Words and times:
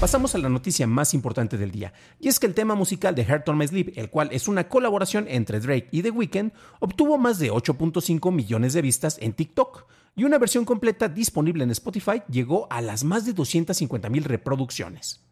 Pasamos 0.00 0.36
a 0.36 0.38
la 0.38 0.48
noticia 0.48 0.86
más 0.86 1.12
importante 1.12 1.58
del 1.58 1.72
día, 1.72 1.92
y 2.20 2.28
es 2.28 2.38
que 2.38 2.46
el 2.46 2.54
tema 2.54 2.76
musical 2.76 3.16
de 3.16 3.24
Heart 3.24 3.48
on 3.48 3.58
My 3.58 3.66
Sleep, 3.66 3.94
el 3.96 4.10
cual 4.10 4.28
es 4.30 4.46
una 4.46 4.68
colaboración 4.68 5.26
entre 5.26 5.58
Drake 5.58 5.88
y 5.90 6.02
The 6.02 6.12
Weeknd, 6.12 6.52
obtuvo 6.78 7.18
más 7.18 7.40
de 7.40 7.50
8.5 7.50 8.30
millones 8.30 8.74
de 8.74 8.82
vistas 8.82 9.18
en 9.20 9.32
TikTok, 9.32 9.86
y 10.14 10.22
una 10.22 10.38
versión 10.38 10.64
completa 10.64 11.08
disponible 11.08 11.64
en 11.64 11.72
Spotify 11.72 12.22
llegó 12.30 12.68
a 12.70 12.80
las 12.80 13.02
más 13.02 13.26
de 13.26 13.32
250 13.32 14.08
mil 14.08 14.22
reproducciones. 14.22 15.24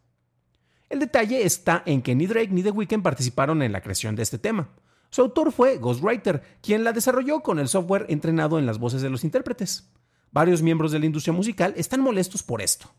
El 0.89 0.99
detalle 0.99 1.45
está 1.45 1.83
en 1.85 2.01
que 2.01 2.13
ni 2.13 2.27
Drake 2.27 2.49
ni 2.51 2.61
The 2.61 2.71
Weeknd 2.71 3.03
participaron 3.03 3.61
en 3.61 3.71
la 3.71 3.79
creación 3.79 4.17
de 4.17 4.23
este 4.23 4.37
tema. 4.37 4.67
Su 5.11 5.21
autor 5.21 5.53
fue 5.53 5.77
Ghostwriter, 5.77 6.43
quien 6.61 6.83
la 6.83 6.91
desarrolló 6.91 7.39
con 7.39 7.59
el 7.59 7.69
software 7.69 8.05
entrenado 8.09 8.59
en 8.59 8.65
las 8.65 8.79
voces 8.79 9.01
de 9.01 9.09
los 9.09 9.23
intérpretes. 9.23 9.89
Varios 10.33 10.61
miembros 10.61 10.91
de 10.91 10.99
la 10.99 11.05
industria 11.05 11.31
musical 11.31 11.73
están 11.77 12.01
molestos 12.01 12.43
por 12.43 12.61
esto. 12.61 12.89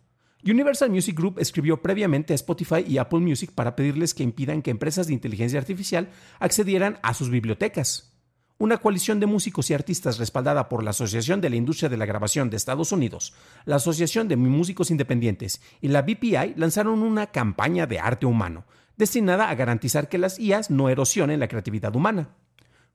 Universal 0.44 0.91
Music 0.91 1.17
Group 1.17 1.41
escribió 1.41 1.83
previamente 1.83 2.33
a 2.33 2.36
Spotify 2.36 2.84
y 2.86 2.98
Apple 2.98 3.19
Music 3.19 3.50
para 3.53 3.75
pedirles 3.75 4.14
que 4.14 4.22
impidan 4.22 4.62
que 4.62 4.70
empresas 4.70 5.08
de 5.08 5.12
inteligencia 5.12 5.58
artificial 5.58 6.11
accedieran 6.39 6.98
a 7.03 7.12
sus 7.12 7.28
bibliotecas. 7.28 8.14
Una 8.56 8.78
coalición 8.78 9.19
de 9.19 9.27
músicos 9.27 9.70
y 9.70 9.75
artistas 9.75 10.19
respaldada 10.19 10.69
por 10.69 10.84
la 10.84 10.91
Asociación 10.91 11.41
de 11.41 11.50
la 11.50 11.56
Industria 11.56 11.89
de 11.89 11.97
la 11.97 12.06
Grabación 12.06 12.50
de 12.50 12.56
Estados 12.56 12.92
Unidos, 12.92 13.34
la 13.64 13.77
Asociación 13.77 14.28
de 14.28 14.36
Músicos 14.36 14.91
Independientes 14.91 15.61
y 15.80 15.89
la 15.89 16.03
BPI 16.03 16.55
lanzaron 16.56 17.02
una 17.02 17.28
campaña 17.28 17.86
de 17.86 17.98
arte 17.98 18.27
humano, 18.27 18.64
destinada 18.97 19.48
a 19.48 19.55
garantizar 19.56 20.08
que 20.08 20.19
las 20.19 20.39
IAs 20.39 20.70
no 20.70 20.89
erosionen 20.89 21.41
la 21.41 21.48
creatividad 21.48 21.95
humana. 21.95 22.30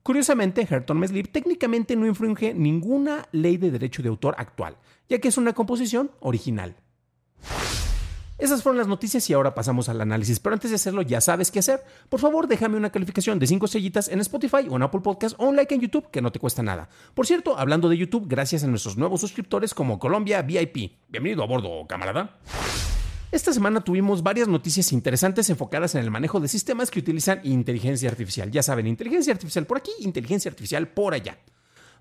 Curiosamente, 0.02 0.66
Herton 0.68 1.06
Sleep 1.06 1.32
técnicamente 1.32 1.96
no 1.96 2.06
infringe 2.06 2.52
ninguna 2.52 3.26
ley 3.32 3.56
de 3.56 3.70
derecho 3.70 4.02
de 4.02 4.10
autor 4.10 4.34
actual, 4.38 4.76
ya 5.08 5.18
que 5.18 5.28
es 5.28 5.38
una 5.38 5.54
composición 5.54 6.10
original. 6.20 6.76
Esas 8.36 8.62
fueron 8.62 8.78
las 8.78 8.88
noticias 8.88 9.30
y 9.30 9.32
ahora 9.32 9.54
pasamos 9.54 9.88
al 9.88 10.00
análisis. 10.00 10.40
Pero 10.40 10.54
antes 10.54 10.70
de 10.70 10.76
hacerlo, 10.76 11.02
ya 11.02 11.20
sabes 11.20 11.50
qué 11.50 11.60
hacer. 11.60 11.84
Por 12.08 12.18
favor, 12.20 12.48
déjame 12.48 12.76
una 12.76 12.90
calificación 12.90 13.38
de 13.38 13.46
5 13.46 13.66
estrellitas 13.66 14.08
en 14.08 14.20
Spotify 14.20 14.66
o 14.68 14.76
en 14.76 14.82
Apple 14.82 15.00
Podcast 15.00 15.36
o 15.38 15.46
un 15.46 15.56
like 15.56 15.74
en 15.74 15.80
YouTube, 15.80 16.10
que 16.10 16.20
no 16.20 16.32
te 16.32 16.40
cuesta 16.40 16.62
nada. 16.62 16.88
Por 17.14 17.26
cierto, 17.26 17.56
hablando 17.56 17.88
de 17.88 17.96
YouTube, 17.96 18.26
gracias 18.26 18.64
a 18.64 18.66
nuestros 18.66 18.96
nuevos 18.96 19.20
suscriptores 19.20 19.72
como 19.72 19.98
Colombia 20.00 20.42
VIP. 20.42 20.92
Bienvenido 21.08 21.44
a 21.44 21.46
bordo, 21.46 21.86
camarada. 21.86 22.36
Esta 23.30 23.52
semana 23.52 23.82
tuvimos 23.82 24.22
varias 24.22 24.46
noticias 24.46 24.92
interesantes 24.92 25.48
enfocadas 25.50 25.94
en 25.94 26.02
el 26.02 26.10
manejo 26.10 26.38
de 26.38 26.48
sistemas 26.48 26.90
que 26.90 27.00
utilizan 27.00 27.40
inteligencia 27.44 28.08
artificial. 28.08 28.50
Ya 28.50 28.62
saben, 28.62 28.86
inteligencia 28.86 29.32
artificial 29.32 29.64
por 29.66 29.78
aquí, 29.78 29.90
inteligencia 30.00 30.50
artificial 30.50 30.88
por 30.88 31.14
allá. 31.14 31.38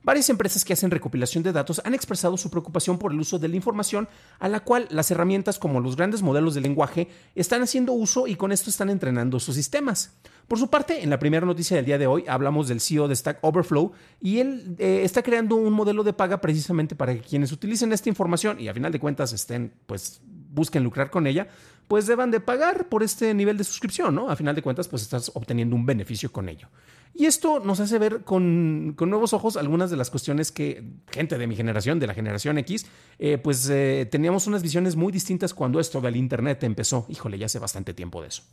Varias 0.04 0.30
empresas 0.30 0.66
que 0.66 0.74
hacen 0.74 0.92
recopilación 0.92 1.44
de 1.44 1.54
datos 1.54 1.82
han 1.86 1.94
expresado 1.94 2.36
su 2.36 2.50
preocupación 2.50 2.98
por 2.98 3.14
el 3.14 3.20
uso 3.20 3.40
de 3.40 3.48
la 3.48 3.56
información 3.56 4.10
a 4.40 4.50
la 4.50 4.60
cual 4.60 4.88
las 4.92 5.10
herramientas 5.12 5.60
como 5.60 5.80
los 5.80 5.96
grandes 5.96 6.22
modelos 6.22 6.56
de 6.56 6.62
lenguaje 6.62 7.08
están 7.36 7.62
haciendo 7.62 7.94
uso 7.94 8.28
y 8.28 8.36
con 8.36 8.52
esto 8.52 8.70
están 8.70 8.90
entrenando 8.90 9.40
sus 9.40 9.56
sistemas. 9.56 10.14
Por 10.48 10.60
su 10.60 10.70
parte, 10.70 11.04
en 11.04 11.10
la 11.10 11.20
primera 11.20 11.46
noticia 11.46 11.78
del 11.78 11.86
día 11.86 11.98
de 11.98 12.08
hoy 12.08 12.26
hablamos 12.28 12.68
del 12.68 12.82
CEO 12.82 13.08
de 13.08 13.16
Stack 13.16 13.40
Overflow 13.42 13.94
y 14.20 14.40
él 14.40 14.76
eh, 14.78 15.02
está 15.04 15.24
creando 15.24 15.56
un 15.56 15.72
modelo 15.72 16.04
de 16.04 16.12
paga 16.12 16.42
precisamente 16.42 16.96
para 16.96 17.14
que 17.14 17.22
quienes 17.22 17.54
utilicen 17.54 17.94
esta 17.94 18.10
información 18.10 18.60
y 18.60 18.68
a 18.68 18.74
final 18.74 18.92
de 18.92 19.00
cuentas 19.00 19.32
estén, 19.32 19.74
pues, 19.86 20.22
busquen 20.54 20.84
lucrar 20.84 21.10
con 21.10 21.28
ella, 21.28 21.48
pues 21.88 22.08
deban 22.08 22.30
de 22.30 22.40
pagar 22.40 22.90
por 22.90 23.04
este 23.04 23.34
nivel 23.34 23.58
de 23.58 23.64
suscripción, 23.64 24.14
¿no? 24.14 24.30
A 24.30 24.36
final 24.36 24.56
de 24.56 24.62
cuentas, 24.62 24.88
pues 24.88 25.02
estás 25.02 25.32
obteniendo 25.34 25.76
un 25.76 25.86
beneficio 25.86 26.32
con 26.32 26.50
ello. 26.50 26.68
Y 27.16 27.26
esto 27.26 27.60
nos 27.60 27.80
hace 27.80 28.00
ver 28.00 28.24
con, 28.24 28.96
nuevos 28.96 29.34
ojos 29.34 29.56
algunas 29.56 29.92
de 29.92 29.98
las 29.98 30.10
cuestiones 30.10 30.52
que 30.52 30.84
gente 31.12 31.38
de 31.38 31.46
mi 31.46 31.56
generación, 31.56 32.00
de 32.00 32.08
la 32.08 32.14
generación 32.14 32.58
X, 32.58 32.88
eh, 33.20 33.38
pues 33.38 33.70
eh, 33.70 34.08
teníamos 34.10 34.48
unas 34.48 34.64
visiones 34.64 34.96
muy 34.96 35.12
distintas 35.12 35.54
cuando 35.54 35.80
esto 35.80 36.02
del 36.02 36.16
Internet 36.16 36.64
empezó. 36.64 37.06
Híjole, 37.10 37.38
ya 37.38 37.46
hace 37.46 37.60
bastante 37.60 37.94
tiempo 37.94 38.22
de 38.22 38.30
eso. 38.30 38.44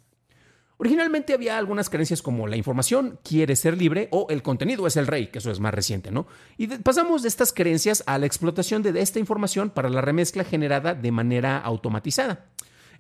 Originalmente 0.77 1.35
había 1.35 1.59
algunas 1.59 1.91
creencias 1.91 2.23
como 2.23 2.47
la 2.47 2.57
información 2.57 3.19
quiere 3.23 3.55
ser 3.55 3.77
libre 3.77 4.09
o 4.13 4.27
el 4.31 4.43
contenido 4.43 4.87
es 4.87 4.97
el 4.97 5.07
rey, 5.07 5.27
que 5.27 5.39
eso 5.39 5.51
es 5.51 5.61
más 5.61 5.75
reciente, 5.75 6.11
¿no? 6.11 6.27
Y 6.57 6.69
pasamos 6.69 7.21
de 7.21 7.29
estas 7.29 7.53
creencias 7.53 8.03
a 8.07 8.17
la 8.17 8.25
explotación 8.25 8.83
de 8.83 8.99
esta 8.99 9.19
información 9.19 9.69
para 9.69 9.91
la 9.91 10.01
remezcla 10.01 10.43
generada 10.43 10.95
de 10.95 11.13
manera 11.13 11.59
automatizada. 11.59 12.47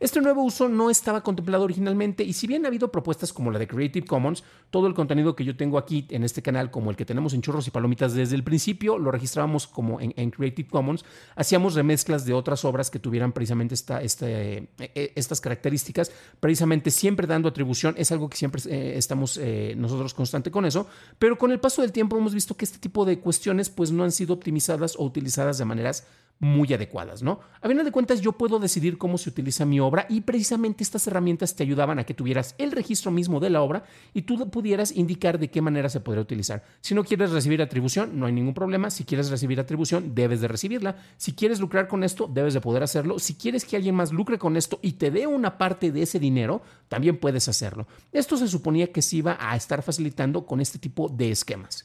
Este 0.00 0.22
nuevo 0.22 0.43
uso 0.43 0.66
no 0.71 0.88
estaba 0.88 1.22
contemplado 1.22 1.62
originalmente 1.65 2.25
y 2.25 2.33
si 2.33 2.47
bien 2.47 2.65
ha 2.65 2.69
habido 2.69 2.91
propuestas 2.91 3.34
como 3.34 3.50
la 3.50 3.59
de 3.59 3.69
Creative 3.69 4.06
Commons, 4.06 4.43
todo 4.71 4.87
el 4.87 4.94
contenido 4.94 5.37
que 5.37 5.44
yo 5.44 5.59
tengo 5.59 5.77
aquí 5.77 6.06
en 6.09 6.25
este 6.25 6.41
canal, 6.41 6.71
como 6.71 6.88
el 6.88 6.97
que 6.97 7.05
tenemos 7.05 7.34
en 7.34 7.43
Churros 7.43 7.69
y 7.69 7.71
Palomitas 7.71 8.15
desde 8.15 8.34
el 8.34 8.43
principio, 8.43 8.99
lo 8.99 9.11
registrábamos 9.11 9.66
como 9.66 10.00
en, 10.00 10.31
Creative 10.31 10.71
Commons, 10.71 11.05
hacíamos 11.37 11.75
remezclas 11.75 12.25
de 12.25 12.33
otras 12.33 12.65
obras 12.65 12.91
que 12.91 12.99
tuvieran 12.99 13.33
precisamente 13.33 13.75
este, 14.00 14.69
estas 14.94 15.38
características, 15.38 16.11
precisamente 16.41 16.91
siempre 16.91 17.27
dando 17.27 17.50
atribución, 17.50 17.94
es 17.99 18.11
algo 18.11 18.31
que 18.31 18.38
siempre 18.38 18.62
eh, 18.71 18.97
estamos 18.97 19.38
nosotros 19.77 20.15
constante 20.15 20.50
con 20.50 20.65
eso, 20.65 20.87
pero 21.19 21.37
con 21.37 21.53
el 21.53 21.61
paso 21.61 21.82
del 21.82 21.93
tiempo 21.93 22.17
hemos 22.17 22.32
visto 22.32 22.56
que 22.56 22.65
este 22.65 22.78
tipo 22.78 23.05
de 23.05 23.19
cuestiones 23.19 23.69
pues 23.69 23.93
no 23.93 24.03
han 24.03 24.12
sido 24.12 24.32
optimizadas 24.32 24.97
o 24.97 25.05
utilizadas 25.05 25.59
de 25.59 25.67
maneras 25.67 26.06
muy 26.40 26.72
adecuadas, 26.72 27.22
¿no? 27.22 27.40
A 27.60 27.68
final 27.68 27.84
de 27.84 27.92
cuentas, 27.92 28.22
yo 28.22 28.32
puedo 28.32 28.58
decidir 28.58 28.96
cómo 28.96 29.18
se 29.18 29.28
utiliza 29.28 29.66
mi 29.66 29.78
obra 29.78 30.06
y 30.08 30.22
precisamente 30.22 30.82
estas 30.82 31.06
herramientas 31.06 31.54
te 31.54 31.62
ayudaban 31.62 31.98
a 31.98 32.04
que 32.04 32.14
tuvieras 32.14 32.54
el 32.56 32.72
registro 32.72 33.10
mismo 33.10 33.40
de 33.40 33.50
la 33.50 33.60
obra 33.60 33.84
y 34.14 34.22
tú 34.22 34.50
pudieras 34.50 34.90
indicar 34.92 35.38
de 35.38 35.50
qué 35.50 35.60
manera 35.60 35.90
se 35.90 36.00
podría 36.00 36.22
utilizar. 36.22 36.64
Si 36.80 36.94
no 36.94 37.04
quieres 37.04 37.30
recibir 37.30 37.60
atribución, 37.60 38.18
no 38.18 38.24
hay 38.24 38.32
ningún 38.32 38.54
problema. 38.54 38.90
Si 38.90 39.04
quieres 39.04 39.30
recibir 39.30 39.60
atribución, 39.60 40.14
debes 40.14 40.40
de 40.40 40.48
recibirla. 40.48 40.96
Si 41.18 41.34
quieres 41.34 41.60
lucrar 41.60 41.88
con 41.88 42.02
esto, 42.02 42.26
debes 42.26 42.54
de 42.54 42.62
poder 42.62 42.82
hacerlo. 42.82 43.18
Si 43.18 43.34
quieres 43.34 43.66
que 43.66 43.76
alguien 43.76 43.94
más 43.94 44.10
lucre 44.10 44.38
con 44.38 44.56
esto 44.56 44.78
y 44.80 44.92
te 44.92 45.10
dé 45.10 45.26
una 45.26 45.58
parte 45.58 45.92
de 45.92 46.02
ese 46.02 46.18
dinero, 46.18 46.62
también 46.88 47.18
puedes 47.18 47.48
hacerlo. 47.48 47.86
Esto 48.12 48.38
se 48.38 48.48
suponía 48.48 48.90
que 48.90 49.02
se 49.02 49.16
iba 49.16 49.36
a 49.38 49.56
estar 49.56 49.82
facilitando 49.82 50.46
con 50.46 50.62
este 50.62 50.78
tipo 50.78 51.10
de 51.10 51.30
esquemas. 51.30 51.84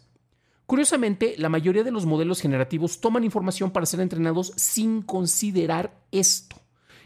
Curiosamente, 0.66 1.36
la 1.38 1.50
mayoría 1.50 1.84
de 1.84 1.92
los 1.92 2.06
modelos 2.06 2.42
generativos 2.42 3.00
toman 3.00 3.24
información 3.24 3.70
para 3.70 3.86
ser 3.86 4.00
entrenados 4.00 4.52
sin 4.56 5.04
considerar 5.04 6.02
esto. 6.12 6.56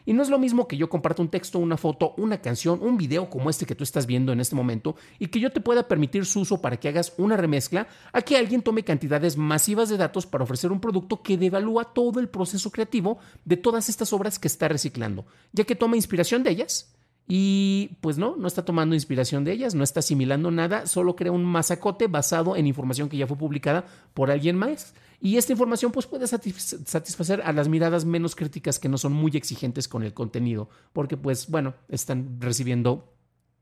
Y 0.05 0.13
no 0.13 0.23
es 0.23 0.29
lo 0.29 0.39
mismo 0.39 0.67
que 0.67 0.77
yo 0.77 0.89
comparto 0.89 1.21
un 1.21 1.29
texto, 1.29 1.59
una 1.59 1.77
foto, 1.77 2.13
una 2.17 2.41
canción, 2.41 2.79
un 2.81 2.97
video 2.97 3.29
como 3.29 3.49
este 3.49 3.65
que 3.65 3.75
tú 3.75 3.83
estás 3.83 4.05
viendo 4.05 4.31
en 4.31 4.39
este 4.39 4.55
momento 4.55 4.95
y 5.19 5.27
que 5.27 5.41
yo 5.41 5.51
te 5.51 5.59
pueda 5.59 5.87
permitir 5.87 6.25
su 6.25 6.39
uso 6.39 6.61
para 6.61 6.77
que 6.77 6.87
hagas 6.87 7.13
una 7.17 7.37
remezcla 7.37 7.87
a 8.13 8.21
que 8.21 8.37
alguien 8.37 8.61
tome 8.61 8.83
cantidades 8.83 9.37
masivas 9.37 9.89
de 9.89 9.97
datos 9.97 10.25
para 10.25 10.45
ofrecer 10.45 10.71
un 10.71 10.79
producto 10.79 11.21
que 11.21 11.37
devalúa 11.37 11.93
todo 11.93 12.19
el 12.19 12.29
proceso 12.29 12.71
creativo 12.71 13.19
de 13.45 13.57
todas 13.57 13.89
estas 13.89 14.13
obras 14.13 14.39
que 14.39 14.47
está 14.47 14.67
reciclando, 14.67 15.25
ya 15.51 15.65
que 15.65 15.75
toma 15.75 15.97
inspiración 15.97 16.43
de 16.43 16.51
ellas 16.51 16.95
y 17.31 17.91
pues 18.01 18.17
no, 18.17 18.35
no 18.37 18.47
está 18.47 18.65
tomando 18.65 18.95
inspiración 18.95 19.43
de 19.43 19.51
ellas, 19.51 19.75
no 19.75 19.83
está 19.83 19.99
asimilando 19.99 20.49
nada, 20.49 20.87
solo 20.87 21.15
crea 21.15 21.31
un 21.31 21.45
masacote 21.45 22.07
basado 22.07 22.55
en 22.55 22.65
información 22.65 23.07
que 23.07 23.17
ya 23.17 23.27
fue 23.27 23.37
publicada 23.37 23.85
por 24.15 24.31
alguien 24.31 24.57
más. 24.57 24.95
Y 25.21 25.37
esta 25.37 25.51
información 25.51 25.91
pues 25.91 26.07
puede 26.07 26.25
satisfacer 26.25 27.43
a 27.43 27.53
las 27.53 27.67
miradas 27.67 28.03
menos 28.03 28.35
críticas 28.35 28.79
que 28.79 28.89
no 28.89 28.97
son 28.97 29.13
muy 29.13 29.31
exigentes 29.35 29.87
con 29.87 30.01
el 30.01 30.15
contenido, 30.15 30.69
porque 30.91 31.17
pues 31.17 31.49
bueno, 31.49 31.75
están 31.87 32.41
recibiendo 32.41 33.13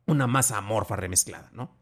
una 0.05 0.27
masa 0.27 0.57
amorfa 0.57 0.95
remezclada, 0.95 1.49
¿no? 1.51 1.75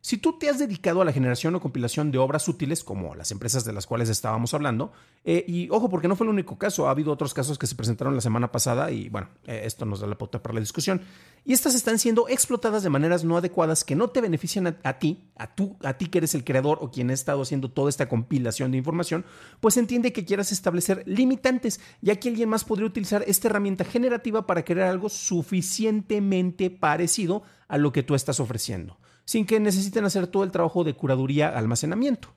Si 0.00 0.16
tú 0.16 0.38
te 0.38 0.48
has 0.48 0.60
dedicado 0.60 1.02
a 1.02 1.04
la 1.04 1.12
generación 1.12 1.56
o 1.56 1.60
compilación 1.60 2.12
de 2.12 2.18
obras 2.18 2.46
útiles, 2.46 2.84
como 2.84 3.16
las 3.16 3.32
empresas 3.32 3.64
de 3.64 3.72
las 3.72 3.86
cuales 3.86 4.08
estábamos 4.08 4.54
hablando, 4.54 4.92
eh, 5.24 5.44
y 5.48 5.68
ojo, 5.70 5.90
porque 5.90 6.06
no 6.06 6.14
fue 6.14 6.24
el 6.24 6.30
único 6.30 6.56
caso, 6.56 6.86
ha 6.86 6.92
habido 6.92 7.12
otros 7.12 7.34
casos 7.34 7.58
que 7.58 7.66
se 7.66 7.74
presentaron 7.74 8.14
la 8.14 8.20
semana 8.20 8.52
pasada 8.52 8.92
y 8.92 9.08
bueno, 9.08 9.28
eh, 9.46 9.62
esto 9.64 9.84
nos 9.86 9.98
da 9.98 10.06
la 10.06 10.16
pauta 10.16 10.40
para 10.40 10.54
la 10.54 10.60
discusión, 10.60 11.02
y 11.44 11.52
estas 11.52 11.74
están 11.74 11.98
siendo 11.98 12.28
explotadas 12.28 12.84
de 12.84 12.90
maneras 12.90 13.24
no 13.24 13.36
adecuadas 13.36 13.82
que 13.82 13.96
no 13.96 14.08
te 14.08 14.20
benefician 14.20 14.78
a, 14.84 14.98
ti, 15.00 15.24
a, 15.36 15.52
tú, 15.52 15.76
a 15.82 15.94
ti 15.94 16.06
que 16.06 16.18
eres 16.18 16.34
el 16.36 16.44
creador 16.44 16.78
o 16.80 16.92
quien 16.92 17.10
ha 17.10 17.14
estado 17.14 17.42
haciendo 17.42 17.68
toda 17.68 17.88
esta 17.88 18.08
compilación 18.08 18.70
de 18.70 18.78
información, 18.78 19.24
pues 19.58 19.76
entiende 19.76 20.12
que 20.12 20.24
quieras 20.24 20.52
establecer 20.52 21.02
limitantes, 21.06 21.80
ya 22.02 22.16
que 22.16 22.28
alguien 22.28 22.48
más 22.48 22.62
podría 22.62 22.86
utilizar 22.86 23.24
esta 23.26 23.48
herramienta 23.48 23.84
generativa 23.84 24.46
para 24.46 24.64
crear 24.64 24.88
algo 24.88 25.08
suficientemente 25.08 26.70
parecido 26.70 27.42
a 27.66 27.78
lo 27.78 27.90
que 27.92 28.04
tú 28.04 28.14
estás 28.14 28.38
ofreciendo 28.38 28.96
sin 29.28 29.44
que 29.44 29.60
necesiten 29.60 30.06
hacer 30.06 30.26
todo 30.26 30.42
el 30.42 30.50
trabajo 30.50 30.84
de 30.84 30.94
curaduría 30.94 31.50
almacenamiento. 31.50 32.30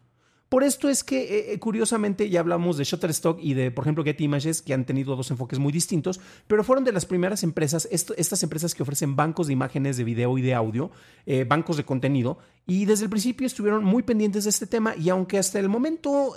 Por 0.49 0.65
esto 0.65 0.89
es 0.89 1.05
que, 1.05 1.21
eh, 1.21 1.53
eh, 1.53 1.59
curiosamente, 1.59 2.29
ya 2.29 2.41
hablamos 2.41 2.75
de 2.75 2.83
Shutterstock 2.83 3.39
y 3.41 3.53
de, 3.53 3.71
por 3.71 3.85
ejemplo, 3.85 4.03
Getty 4.03 4.25
Images, 4.25 4.61
que 4.61 4.73
han 4.73 4.83
tenido 4.83 5.15
dos 5.15 5.31
enfoques 5.31 5.57
muy 5.57 5.71
distintos, 5.71 6.19
pero 6.47 6.65
fueron 6.65 6.83
de 6.83 6.91
las 6.91 7.05
primeras 7.05 7.43
empresas, 7.43 7.87
estas 7.89 8.43
empresas 8.43 8.75
que 8.75 8.83
ofrecen 8.83 9.15
bancos 9.15 9.47
de 9.47 9.53
imágenes, 9.53 9.95
de 9.95 10.03
video 10.03 10.37
y 10.37 10.41
de 10.41 10.53
audio, 10.53 10.91
eh, 11.25 11.45
bancos 11.45 11.77
de 11.77 11.85
contenido, 11.85 12.39
y 12.67 12.83
desde 12.83 13.05
el 13.05 13.09
principio 13.09 13.47
estuvieron 13.47 13.85
muy 13.85 14.03
pendientes 14.03 14.43
de 14.43 14.49
este 14.49 14.67
tema, 14.67 14.93
y 14.97 15.07
aunque 15.07 15.37
hasta 15.37 15.59
el 15.59 15.69
momento, 15.69 16.35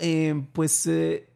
pues 0.53 0.89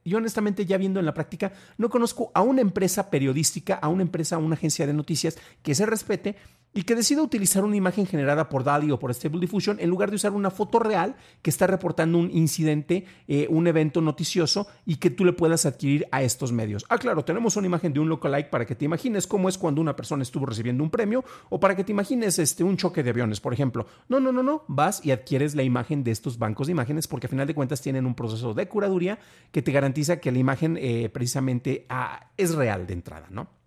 yo 0.04 0.16
honestamente 0.16 0.64
ya 0.64 0.78
viendo 0.78 1.00
en 1.00 1.06
la 1.06 1.14
práctica, 1.14 1.52
no 1.76 1.90
conozco 1.90 2.30
a 2.32 2.42
una 2.42 2.60
empresa 2.60 3.10
periodística, 3.10 3.74
a 3.74 3.88
una 3.88 4.02
empresa, 4.02 4.36
a 4.36 4.38
una 4.38 4.54
agencia 4.54 4.86
de 4.86 4.94
noticias 4.94 5.36
que 5.62 5.74
se 5.74 5.84
respete 5.84 6.36
y 6.78 6.84
que 6.84 6.94
decida 6.94 7.22
utilizar 7.22 7.64
una 7.64 7.74
imagen 7.74 8.06
generada 8.06 8.48
por 8.48 8.62
DALI 8.62 8.92
o 8.92 9.00
por 9.00 9.12
Stable 9.12 9.40
Diffusion 9.40 9.78
en 9.80 9.90
lugar 9.90 10.10
de 10.10 10.14
usar 10.14 10.30
una 10.30 10.48
foto 10.48 10.78
real 10.78 11.16
que 11.42 11.50
está 11.50 11.66
reportando 11.66 12.18
un 12.18 12.30
incidente, 12.30 13.04
eh, 13.26 13.48
un 13.50 13.66
evento 13.66 14.00
noticioso 14.00 14.68
y 14.86 14.98
que 14.98 15.10
tú 15.10 15.24
le 15.24 15.32
puedas 15.32 15.66
adquirir 15.66 16.06
a 16.12 16.22
estos 16.22 16.52
medios. 16.52 16.86
Ah, 16.88 16.98
claro, 16.98 17.24
tenemos 17.24 17.56
una 17.56 17.66
imagen 17.66 17.92
de 17.92 17.98
un 17.98 18.08
lookalike 18.08 18.48
para 18.48 18.64
que 18.64 18.76
te 18.76 18.84
imagines 18.84 19.26
cómo 19.26 19.48
es 19.48 19.58
cuando 19.58 19.80
una 19.80 19.96
persona 19.96 20.22
estuvo 20.22 20.46
recibiendo 20.46 20.84
un 20.84 20.90
premio 20.90 21.24
o 21.50 21.58
para 21.58 21.74
que 21.74 21.82
te 21.82 21.90
imagines 21.90 22.38
este, 22.38 22.62
un 22.62 22.76
choque 22.76 23.02
de 23.02 23.10
aviones, 23.10 23.40
por 23.40 23.52
ejemplo. 23.52 23.88
No, 24.08 24.20
no, 24.20 24.30
no, 24.30 24.44
no, 24.44 24.62
vas 24.68 25.04
y 25.04 25.10
adquieres 25.10 25.56
la 25.56 25.64
imagen 25.64 26.04
de 26.04 26.12
estos 26.12 26.38
bancos 26.38 26.68
de 26.68 26.74
imágenes 26.74 27.08
porque 27.08 27.26
a 27.26 27.28
final 27.28 27.48
de 27.48 27.56
cuentas 27.56 27.82
tienen 27.82 28.06
un 28.06 28.14
proceso 28.14 28.54
de 28.54 28.68
curaduría 28.68 29.18
que 29.50 29.62
te 29.62 29.72
garantiza 29.72 30.20
que 30.20 30.30
la 30.30 30.38
imagen 30.38 30.78
eh, 30.80 31.08
precisamente 31.12 31.86
ah, 31.88 32.28
es 32.36 32.54
real 32.54 32.86
de 32.86 32.92
entrada, 32.92 33.26
¿no? 33.30 33.57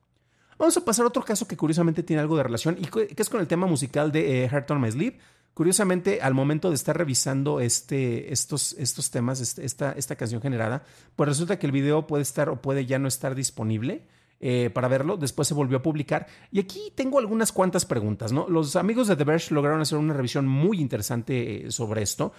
Vamos 0.62 0.78
a 0.78 0.86
pasar 0.86 1.06
a 1.06 1.08
otro 1.08 1.24
caso 1.24 1.48
que 1.48 1.58
curiosamente 1.58 2.04
tiene 2.04 2.22
algo 2.22 2.38
de 2.38 2.44
relación 2.44 2.78
y 2.80 2.86
que 2.86 3.16
es 3.18 3.30
con 3.32 3.42
el 3.42 3.48
tema 3.48 3.66
musical 3.66 4.12
de 4.12 4.44
eh, 4.44 4.48
Heart 4.48 4.70
on 4.70 4.80
My 4.80 4.92
Sleep. 4.92 5.18
Curiosamente, 5.56 6.22
al 6.22 6.36
momento 6.36 6.70
de 6.70 6.76
estar 6.76 6.96
revisando 6.96 7.60
este, 7.60 8.32
estos, 8.32 8.74
estos 8.74 9.10
temas, 9.10 9.42
este, 9.42 9.66
esta, 9.66 9.94
esta 9.94 10.16
canción 10.16 10.40
generada, 10.40 10.84
pues 11.16 11.30
resulta 11.30 11.58
que 11.58 11.66
el 11.66 11.72
video 11.72 12.06
puede 12.06 12.22
estar 12.22 12.48
o 12.48 12.62
puede 12.62 12.86
ya 12.86 13.00
no 13.00 13.08
estar 13.08 13.34
disponible. 13.34 14.06
Eh, 14.40 14.70
para 14.72 14.88
verlo. 14.88 15.18
Después 15.18 15.48
se 15.48 15.56
volvió 15.56 15.80
a 15.80 15.82
publicar. 15.82 16.28
Y 16.52 16.60
aquí 16.60 16.92
tengo 16.96 17.18
algunas 17.18 17.52
cuantas 17.52 17.86
preguntas, 17.86 18.32
¿no? 18.32 18.48
Los 18.48 18.76
amigos 18.76 19.08
de 19.08 19.16
The 19.16 19.24
Verge 19.24 19.54
lograron 19.54 19.82
hacer 19.82 19.98
una 19.98 20.14
revisión 20.14 20.48
muy 20.48 20.80
interesante 20.80 21.68
eh, 21.68 21.72
sobre 21.72 22.04
esto. 22.04 22.34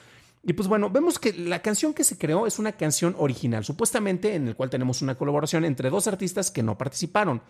Y 0.45 0.53
pues 0.53 0.69
bueno, 0.69 0.91
vemos 0.91 1.19
que 1.19 1.33
la 1.33 1.61
canción 1.61 1.93
que 1.93 2.05
se 2.05 2.19
creó 2.19 2.47
es 2.47 2.61
una 2.61 2.73
canción 2.73 3.17
original, 3.19 3.65
supuestamente 3.65 4.35
en 4.35 4.47
el 4.47 4.57
cual 4.57 4.71
tenemos 4.71 5.03
una 5.03 5.17
colaboración 5.17 5.65
entre 5.65 5.91
dos 5.91 6.07
artistas 6.07 6.53
que 6.53 6.63
no 6.63 6.79
participaron. 6.79 7.43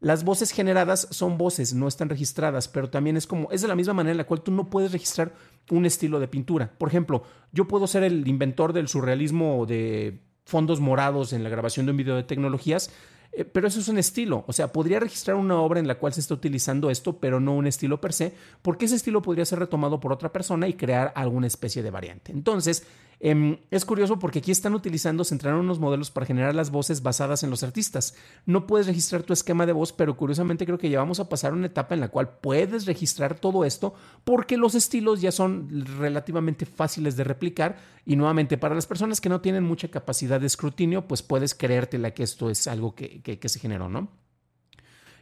Las 0.00 0.22
voces 0.22 0.52
generadas 0.52 1.08
son 1.10 1.38
voces, 1.38 1.74
no 1.74 1.88
están 1.88 2.08
registradas, 2.08 2.68
pero 2.68 2.88
también 2.88 3.16
es 3.16 3.26
como, 3.26 3.50
es 3.50 3.62
de 3.62 3.68
la 3.68 3.74
misma 3.74 3.94
manera 3.94 4.12
en 4.12 4.18
la 4.18 4.26
cual 4.26 4.42
tú 4.42 4.52
no 4.52 4.70
puedes 4.70 4.92
registrar 4.92 5.32
un 5.70 5.86
estilo 5.86 6.20
de 6.20 6.28
pintura. 6.28 6.72
Por 6.78 6.88
ejemplo, 6.88 7.24
yo 7.52 7.66
puedo 7.66 7.86
ser 7.86 8.04
el 8.04 8.26
inventor 8.28 8.72
del 8.72 8.88
surrealismo 8.88 9.66
de 9.66 10.20
fondos 10.44 10.80
morados 10.80 11.32
en 11.32 11.42
la 11.42 11.50
grabación 11.50 11.86
de 11.86 11.90
un 11.92 11.98
video 11.98 12.14
de 12.14 12.22
tecnologías, 12.22 12.90
eh, 13.32 13.44
pero 13.44 13.66
eso 13.66 13.80
es 13.80 13.88
un 13.88 13.98
estilo. 13.98 14.44
O 14.46 14.52
sea, 14.52 14.72
podría 14.72 15.00
registrar 15.00 15.36
una 15.36 15.60
obra 15.60 15.80
en 15.80 15.88
la 15.88 15.98
cual 15.98 16.12
se 16.12 16.20
está 16.20 16.34
utilizando 16.34 16.90
esto, 16.90 17.18
pero 17.18 17.40
no 17.40 17.54
un 17.54 17.66
estilo 17.66 18.00
per 18.00 18.12
se, 18.12 18.32
porque 18.62 18.86
ese 18.86 18.96
estilo 18.96 19.20
podría 19.20 19.44
ser 19.44 19.58
retomado 19.58 20.00
por 20.00 20.12
otra 20.12 20.32
persona 20.32 20.68
y 20.68 20.74
crear 20.74 21.12
alguna 21.16 21.48
especie 21.48 21.82
de 21.82 21.90
variante. 21.90 22.32
Entonces, 22.32 22.86
Em, 23.20 23.58
es 23.70 23.84
curioso 23.84 24.18
porque 24.18 24.38
aquí 24.38 24.52
están 24.52 24.74
utilizando, 24.74 25.24
se 25.24 25.34
entrenaron 25.34 25.64
unos 25.64 25.80
modelos 25.80 26.10
para 26.10 26.26
generar 26.26 26.54
las 26.54 26.70
voces 26.70 27.02
basadas 27.02 27.42
en 27.42 27.50
los 27.50 27.62
artistas. 27.62 28.14
No 28.46 28.66
puedes 28.66 28.86
registrar 28.86 29.24
tu 29.24 29.32
esquema 29.32 29.66
de 29.66 29.72
voz, 29.72 29.92
pero 29.92 30.16
curiosamente 30.16 30.66
creo 30.66 30.78
que 30.78 30.90
ya 30.90 31.00
vamos 31.00 31.18
a 31.18 31.28
pasar 31.28 31.52
una 31.52 31.66
etapa 31.66 31.94
en 31.94 32.00
la 32.00 32.08
cual 32.08 32.38
puedes 32.40 32.86
registrar 32.86 33.38
todo 33.38 33.64
esto 33.64 33.94
porque 34.24 34.56
los 34.56 34.74
estilos 34.74 35.20
ya 35.20 35.32
son 35.32 35.68
relativamente 35.98 36.64
fáciles 36.64 37.16
de 37.16 37.24
replicar 37.24 37.76
y 38.06 38.16
nuevamente 38.16 38.56
para 38.56 38.74
las 38.74 38.86
personas 38.86 39.20
que 39.20 39.28
no 39.28 39.40
tienen 39.40 39.64
mucha 39.64 39.88
capacidad 39.88 40.40
de 40.40 40.46
escrutinio, 40.46 41.08
pues 41.08 41.22
puedes 41.22 41.54
creértela 41.54 42.12
que 42.12 42.22
esto 42.22 42.50
es 42.50 42.66
algo 42.68 42.94
que, 42.94 43.20
que 43.20 43.48
se 43.48 43.58
generó, 43.58 43.88
¿no? 43.88 44.27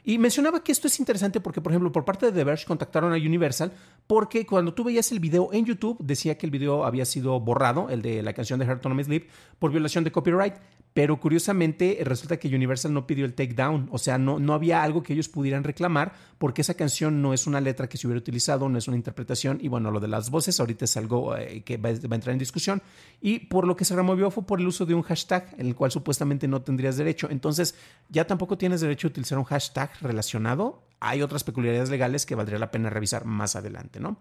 Y 0.08 0.19
mencionaba 0.19 0.62
que 0.62 0.70
esto 0.70 0.87
es 0.87 1.00
interesante 1.00 1.41
porque, 1.41 1.61
por 1.61 1.73
ejemplo, 1.73 1.91
por 1.91 2.05
parte 2.05 2.26
de 2.26 2.32
The 2.32 2.44
Verge 2.44 2.64
contactaron 2.64 3.12
a 3.12 3.17
Universal 3.17 3.73
porque 4.06 4.47
cuando 4.47 4.73
tú 4.73 4.85
veías 4.85 5.11
el 5.11 5.19
video 5.19 5.53
en 5.53 5.64
YouTube 5.67 5.97
decía 5.99 6.38
que 6.38 6.47
el 6.47 6.53
video 6.53 6.85
había 6.85 7.05
sido 7.05 7.41
borrado, 7.41 7.91
el 7.91 8.03
de 8.03 8.23
la 8.23 8.32
canción 8.32 8.61
de 8.61 8.67
Heart 8.67 8.87
on 8.87 9.03
Sleep, 9.03 9.29
por 9.58 9.73
violación 9.73 10.05
de 10.05 10.12
copyright. 10.12 10.55
Pero 10.94 11.19
curiosamente 11.20 11.99
resulta 12.05 12.38
que 12.38 12.49
Universal 12.49 12.94
no 12.94 13.06
pidió 13.06 13.26
el 13.26 13.35
takedown, 13.35 13.88
o 13.91 13.99
sea, 13.99 14.17
no, 14.17 14.38
no 14.38 14.55
había 14.55 14.82
algo 14.82 15.03
que 15.03 15.12
ellos 15.12 15.29
pudieran 15.29 15.62
reclamar 15.62 16.14
porque 16.38 16.62
esa 16.62 16.73
canción 16.73 17.20
no 17.20 17.35
es 17.35 17.47
una 17.47 17.61
letra 17.61 17.87
que 17.87 17.99
se 17.99 18.06
hubiera 18.06 18.19
utilizado, 18.19 18.69
no 18.69 18.79
es 18.79 18.88
una 18.88 18.97
interpretación 18.97 19.59
y 19.61 19.69
bueno, 19.69 19.91
lo 19.91 20.00
de 20.00 20.09
las 20.09 20.31
voces 20.31 20.59
ahorita 20.59 20.87
es 20.87 20.97
algo 20.97 21.37
eh, 21.37 21.62
que 21.64 21.76
va, 21.76 21.91
a 21.91 21.93
entrar 21.93 22.31
en 22.31 22.38
discusión 22.38 22.81
y 23.20 23.41
por 23.41 23.67
lo 23.67 23.76
que 23.76 23.85
se 23.85 23.94
removió 23.94 24.31
fue 24.31 24.47
por 24.47 24.59
el 24.59 24.67
uso 24.67 24.87
de 24.87 24.94
un 24.94 25.02
hashtag 25.02 25.55
en 25.59 25.67
el 25.67 25.75
cual 25.75 25.91
supuestamente 25.91 26.49
no 26.49 26.62
tendrías 26.62 26.97
derecho. 26.97 27.29
Entonces, 27.31 27.75
ya 28.09 28.26
tampoco 28.26 28.56
tienes 28.56 28.81
derecho 28.81 29.09
a 29.09 29.11
utilizar 29.11 29.37
un 29.37 29.44
hashtag 29.44 29.91
relacionado. 30.01 30.87
Hay 31.01 31.23
otras 31.23 31.45
peculiaridades 31.45 31.91
legales 31.91 32.27
que 32.27 32.35
valdría 32.35 32.59
la 32.59 32.71
pena 32.71 32.91
revisar 32.91 33.25
más 33.25 33.57
adelante, 33.57 34.01
¿no? 34.01 34.21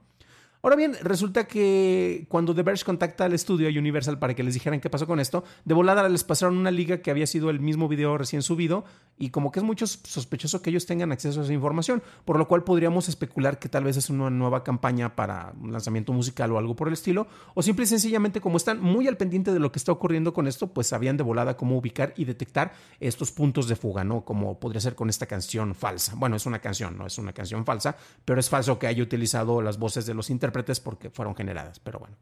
Ahora 0.65 0.77
bien, 0.77 0.97
resulta 1.03 1.43
que 1.43 2.25
cuando 2.27 2.55
The 2.55 2.63
Verge 2.63 2.83
contacta 2.83 3.25
al 3.25 3.33
estudio 3.33 3.67
a 3.67 3.79
Universal 3.79 4.17
para 4.17 4.33
que 4.33 4.41
les 4.41 4.55
dijeran 4.55 4.81
qué 4.81 4.89
pasó 4.89 5.05
con 5.05 5.19
esto, 5.19 5.43
de 5.63 5.75
volada 5.75 6.09
les 6.09 6.23
pasaron 6.23 6.57
una 6.57 6.71
liga 6.71 7.03
que 7.03 7.11
había 7.11 7.27
sido 7.27 7.51
el 7.51 7.59
mismo 7.59 7.87
video 7.87 8.17
recién 8.17 8.41
subido 8.41 8.83
y 9.15 9.29
como 9.29 9.51
que 9.51 9.59
es 9.59 9.63
mucho 9.63 9.85
sospechoso 9.85 10.63
que 10.63 10.71
ellos 10.71 10.87
tengan 10.87 11.11
acceso 11.11 11.39
a 11.39 11.43
esa 11.43 11.53
información, 11.53 12.01
por 12.25 12.39
lo 12.39 12.47
cual 12.47 12.63
podríamos 12.63 13.07
especular 13.09 13.59
que 13.59 13.69
tal 13.69 13.83
vez 13.83 13.95
es 13.95 14.09
una 14.09 14.31
nueva 14.31 14.63
campaña 14.63 15.15
para 15.15 15.53
un 15.61 15.71
lanzamiento 15.71 16.13
musical 16.13 16.51
o 16.51 16.57
algo 16.57 16.75
por 16.75 16.87
el 16.87 16.95
estilo, 16.95 17.27
o 17.53 17.61
simple 17.61 17.83
y 17.83 17.87
sencillamente 17.87 18.41
como 18.41 18.57
están 18.57 18.81
muy 18.81 19.07
al 19.07 19.17
pendiente 19.17 19.53
de 19.53 19.59
lo 19.59 19.71
que 19.71 19.77
está 19.77 19.91
ocurriendo 19.91 20.33
con 20.33 20.47
esto, 20.47 20.73
pues 20.73 20.87
sabían 20.87 21.15
de 21.15 21.21
volada 21.21 21.57
cómo 21.57 21.77
ubicar 21.77 22.15
y 22.17 22.25
detectar 22.25 22.73
estos 22.99 23.31
puntos 23.31 23.67
de 23.67 23.75
fuga, 23.75 24.03
¿no? 24.03 24.25
Como 24.25 24.59
podría 24.59 24.81
ser 24.81 24.95
con 24.95 25.11
esta 25.11 25.27
canción 25.27 25.75
falsa. 25.75 26.15
Bueno, 26.15 26.37
es 26.37 26.47
una 26.47 26.57
canción, 26.57 26.97
no 26.97 27.05
es 27.05 27.19
una 27.19 27.33
canción 27.33 27.65
falsa, 27.65 27.95
pero 28.25 28.39
es 28.39 28.49
falso 28.49 28.79
que 28.79 28.87
haya 28.87 29.03
utilizado 29.03 29.61
las 29.61 29.77
voces 29.77 30.07
de 30.07 30.15
los 30.15 30.31
intérpretes 30.31 30.54
porque 30.83 31.09
fueron 31.09 31.35
generadas, 31.35 31.79
pero 31.79 31.99
bueno. 31.99 32.15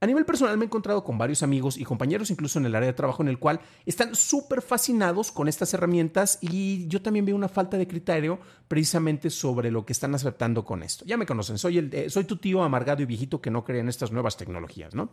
A 0.00 0.06
nivel 0.06 0.24
personal 0.24 0.56
me 0.56 0.64
he 0.64 0.66
encontrado 0.66 1.02
con 1.02 1.18
varios 1.18 1.42
amigos 1.42 1.76
y 1.76 1.84
compañeros 1.84 2.30
incluso 2.30 2.60
en 2.60 2.66
el 2.66 2.74
área 2.76 2.86
de 2.86 2.92
trabajo 2.92 3.20
en 3.20 3.28
el 3.28 3.40
cual 3.40 3.60
están 3.84 4.14
súper 4.14 4.62
fascinados 4.62 5.32
con 5.32 5.48
estas 5.48 5.74
herramientas 5.74 6.38
y 6.40 6.86
yo 6.86 7.02
también 7.02 7.24
veo 7.24 7.34
una 7.34 7.48
falta 7.48 7.76
de 7.76 7.88
criterio 7.88 8.38
precisamente 8.68 9.28
sobre 9.28 9.72
lo 9.72 9.84
que 9.84 9.92
están 9.92 10.14
aceptando 10.14 10.64
con 10.64 10.84
esto. 10.84 11.04
Ya 11.04 11.16
me 11.16 11.26
conocen, 11.26 11.58
soy, 11.58 11.78
el, 11.78 11.92
eh, 11.92 12.10
soy 12.10 12.24
tu 12.24 12.36
tío 12.36 12.62
amargado 12.62 13.02
y 13.02 13.06
viejito 13.06 13.40
que 13.40 13.50
no 13.50 13.64
cree 13.64 13.80
en 13.80 13.88
estas 13.88 14.12
nuevas 14.12 14.36
tecnologías, 14.36 14.94
¿no? 14.94 15.10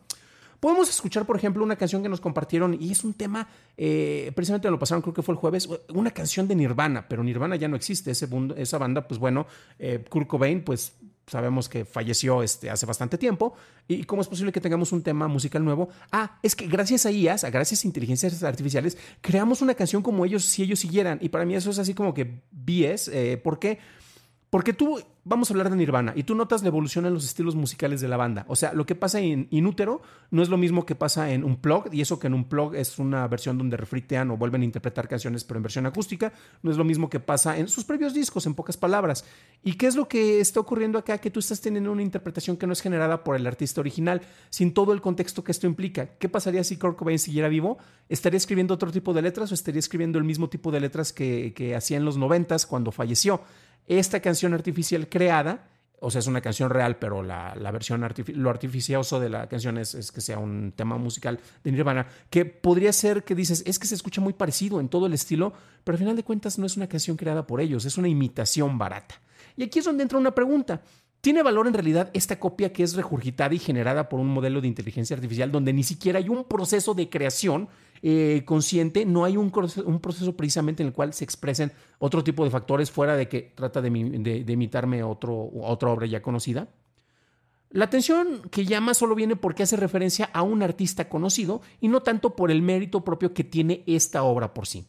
Podemos 0.59 0.87
escuchar, 0.89 1.25
por 1.25 1.35
ejemplo, 1.35 1.63
una 1.63 1.75
canción 1.75 2.01
que 2.01 2.09
nos 2.09 2.21
compartieron 2.21 2.77
y 2.79 2.91
es 2.91 3.03
un 3.03 3.13
tema, 3.13 3.47
eh, 3.77 4.31
precisamente 4.35 4.69
lo 4.71 4.79
pasaron, 4.79 5.01
creo 5.01 5.13
que 5.13 5.21
fue 5.21 5.33
el 5.33 5.39
jueves, 5.39 5.67
una 5.93 6.11
canción 6.11 6.47
de 6.47 6.55
Nirvana, 6.55 7.07
pero 7.07 7.23
Nirvana 7.23 7.55
ya 7.55 7.67
no 7.67 7.75
existe, 7.75 8.11
ese, 8.11 8.27
esa 8.55 8.77
banda, 8.77 9.07
pues 9.07 9.19
bueno, 9.19 9.47
eh, 9.79 10.03
Kurt 10.07 10.27
Cobain, 10.27 10.63
pues 10.63 10.93
sabemos 11.27 11.69
que 11.69 11.85
falleció 11.85 12.43
este, 12.43 12.69
hace 12.69 12.85
bastante 12.85 13.17
tiempo. 13.17 13.55
¿Y 13.87 14.03
cómo 14.03 14.21
es 14.21 14.27
posible 14.27 14.51
que 14.51 14.61
tengamos 14.61 14.91
un 14.91 15.01
tema 15.01 15.27
musical 15.27 15.63
nuevo? 15.63 15.89
Ah, 16.11 16.39
es 16.43 16.55
que 16.55 16.67
gracias 16.67 17.05
a 17.05 17.11
IAS, 17.11 17.43
a 17.43 17.49
gracias 17.49 17.83
a 17.83 17.87
inteligencias 17.87 18.43
artificiales, 18.43 18.97
creamos 19.21 19.61
una 19.61 19.73
canción 19.73 20.01
como 20.01 20.25
ellos 20.25 20.45
si 20.45 20.63
ellos 20.63 20.79
siguieran. 20.79 21.19
Y 21.21 21.29
para 21.29 21.45
mí 21.45 21.55
eso 21.55 21.69
es 21.69 21.79
así 21.79 21.93
como 21.93 22.13
que 22.13 22.41
BS. 22.51 23.09
Eh, 23.13 23.37
¿Por 23.37 23.59
qué? 23.59 23.77
Porque 23.77 24.04
tú 24.73 24.99
vamos 25.23 25.49
a 25.49 25.53
hablar 25.53 25.71
de 25.71 25.75
Nirvana 25.75 26.13
y 26.15 26.23
tú 26.23 26.35
notas 26.35 26.61
la 26.61 26.67
evolución 26.67 27.07
en 27.07 27.13
los 27.13 27.25
estilos 27.25 27.55
musicales 27.55 27.99
de 27.99 28.07
la 28.07 28.15
banda. 28.15 28.45
O 28.47 28.55
sea, 28.55 28.73
lo 28.73 28.85
que 28.85 28.93
pasa 28.93 29.19
en 29.19 29.47
Inútero 29.49 30.01
no 30.29 30.43
es 30.43 30.49
lo 30.49 30.57
mismo 30.57 30.85
que 30.85 30.93
pasa 30.93 31.31
en 31.31 31.43
un 31.43 31.57
plug, 31.57 31.91
y 31.91 32.01
eso 32.01 32.19
que 32.19 32.27
en 32.27 32.35
un 32.35 32.45
plug 32.45 32.75
es 32.75 32.99
una 32.99 33.27
versión 33.27 33.57
donde 33.57 33.75
refritean 33.75 34.29
o 34.29 34.37
vuelven 34.37 34.61
a 34.61 34.65
interpretar 34.65 35.07
canciones, 35.07 35.43
pero 35.43 35.57
en 35.57 35.63
versión 35.63 35.85
acústica, 35.87 36.31
no 36.61 36.69
es 36.69 36.77
lo 36.77 36.83
mismo 36.83 37.09
que 37.09 37.19
pasa 37.19 37.57
en 37.57 37.67
sus 37.67 37.85
previos 37.85 38.13
discos, 38.13 38.45
en 38.45 38.53
pocas 38.53 38.77
palabras. 38.77 39.25
¿Y 39.63 39.73
qué 39.73 39.87
es 39.87 39.95
lo 39.95 40.07
que 40.07 40.39
está 40.39 40.59
ocurriendo 40.59 40.99
acá? 40.99 41.17
Que 41.17 41.31
tú 41.31 41.39
estás 41.39 41.59
teniendo 41.59 41.91
una 41.91 42.03
interpretación 42.03 42.55
que 42.55 42.67
no 42.67 42.73
es 42.73 42.81
generada 42.81 43.23
por 43.23 43.35
el 43.35 43.47
artista 43.47 43.81
original, 43.81 44.21
sin 44.51 44.73
todo 44.73 44.93
el 44.93 45.01
contexto 45.01 45.43
que 45.43 45.51
esto 45.51 45.65
implica. 45.65 46.17
¿Qué 46.19 46.29
pasaría 46.29 46.63
si 46.63 46.77
Kurt 46.77 46.97
Cobain 46.97 47.17
siguiera 47.17 47.49
vivo? 47.49 47.79
¿Estaría 48.09 48.37
escribiendo 48.37 48.75
otro 48.75 48.91
tipo 48.91 49.11
de 49.13 49.23
letras 49.23 49.51
o 49.51 49.55
estaría 49.55 49.79
escribiendo 49.79 50.19
el 50.19 50.23
mismo 50.23 50.49
tipo 50.49 50.71
de 50.71 50.79
letras 50.79 51.11
que, 51.11 51.53
que 51.55 51.75
hacía 51.75 51.97
en 51.97 52.05
los 52.05 52.17
noventas 52.17 52.67
cuando 52.67 52.91
falleció? 52.91 53.41
Esta 53.87 54.19
canción 54.19 54.53
artificial 54.53 55.09
creada 55.09 55.69
o 55.99 56.11
sea, 56.11 56.19
es 56.19 56.27
una 56.27 56.41
canción 56.41 56.69
real, 56.69 56.97
pero 56.97 57.23
la, 57.23 57.55
versión, 57.71 58.05
lo 58.35 58.49
artificioso 58.49 59.19
de 59.19 59.29
la 59.29 59.47
canción 59.47 59.77
es, 59.77 59.95
es, 59.95 60.11
que 60.11 60.21
sea 60.21 60.37
un 60.37 60.73
tema 60.75 60.97
musical 60.97 61.39
de 61.63 61.71
Nirvana, 61.71 62.07
que 62.29 62.45
podría 62.45 62.93
ser 62.93 63.23
que 63.23 63.33
dices, 63.33 63.63
es 63.65 63.79
que 63.79 63.87
se 63.87 63.95
escucha 63.95 64.21
muy 64.21 64.33
parecido 64.33 64.79
en 64.79 64.89
todo 64.89 65.07
el 65.07 65.13
estilo, 65.13 65.53
pero 65.83 65.95
al 65.95 65.99
final 65.99 66.15
de 66.15 66.23
cuentas 66.23 66.59
no 66.59 66.65
es 66.65 66.77
una 66.77 66.87
canción 66.87 67.17
creada 67.17 67.47
por 67.47 67.61
ellos, 67.61 67.85
es 67.85 67.97
una 67.97 68.07
imitación 68.07 68.77
barata. 68.77 69.15
Y 69.57 69.63
aquí 69.63 69.79
es 69.79 69.85
donde 69.85 70.03
entra 70.03 70.19
una 70.19 70.35
pregunta. 70.35 70.81
¿Tiene 71.25 71.41
valor 71.41 71.65
en 71.65 71.73
realidad 71.73 72.11
esta 72.13 72.37
copia 72.37 72.71
que 72.71 72.83
es 72.83 72.93
regurgitada 72.93 73.55
y 73.55 73.57
generada 73.57 74.09
por 74.09 74.19
un 74.19 74.27
modelo 74.27 74.61
de 74.61 74.67
inteligencia 74.67 75.15
artificial 75.15 75.51
donde 75.51 75.73
ni 75.73 75.81
siquiera 75.81 76.19
hay 76.19 76.29
un 76.29 76.43
proceso 76.43 76.93
de 76.93 77.09
creación 77.09 77.67
eh, 78.03 78.43
consciente, 78.45 79.05
no 79.07 79.25
hay 79.25 79.35
un, 79.35 79.49
proceso 79.49 80.37
precisamente 80.37 80.83
en 80.83 80.89
el 80.89 80.93
cual 80.93 81.13
se 81.13 81.23
expresen 81.23 81.71
otro 81.97 82.23
tipo 82.23 82.43
de 82.43 82.51
factores 82.51 82.91
fuera 82.91 83.15
de 83.15 83.27
que 83.27 83.41
trata 83.55 83.81
de, 83.81 83.89
imitarme 83.89 85.01
otro, 85.01 85.49
otra 85.63 85.89
obra 85.89 86.05
ya 86.05 86.21
conocida? 86.21 86.67
La 87.71 87.85
atención 87.85 88.43
que 88.51 88.65
llama 88.67 88.93
solo 88.93 89.15
viene 89.15 89.35
porque 89.35 89.63
hace 89.63 89.77
referencia 89.77 90.29
a 90.31 90.43
un 90.43 90.61
artista 90.61 91.09
conocido 91.09 91.63
y 91.81 91.87
no 91.87 92.03
tanto 92.03 92.35
por 92.35 92.51
el 92.51 92.61
mérito 92.61 93.03
propio 93.03 93.33
que 93.33 93.43
tiene 93.43 93.83
esta 93.87 94.21
obra 94.21 94.53
por 94.53 94.67
sí. 94.67 94.85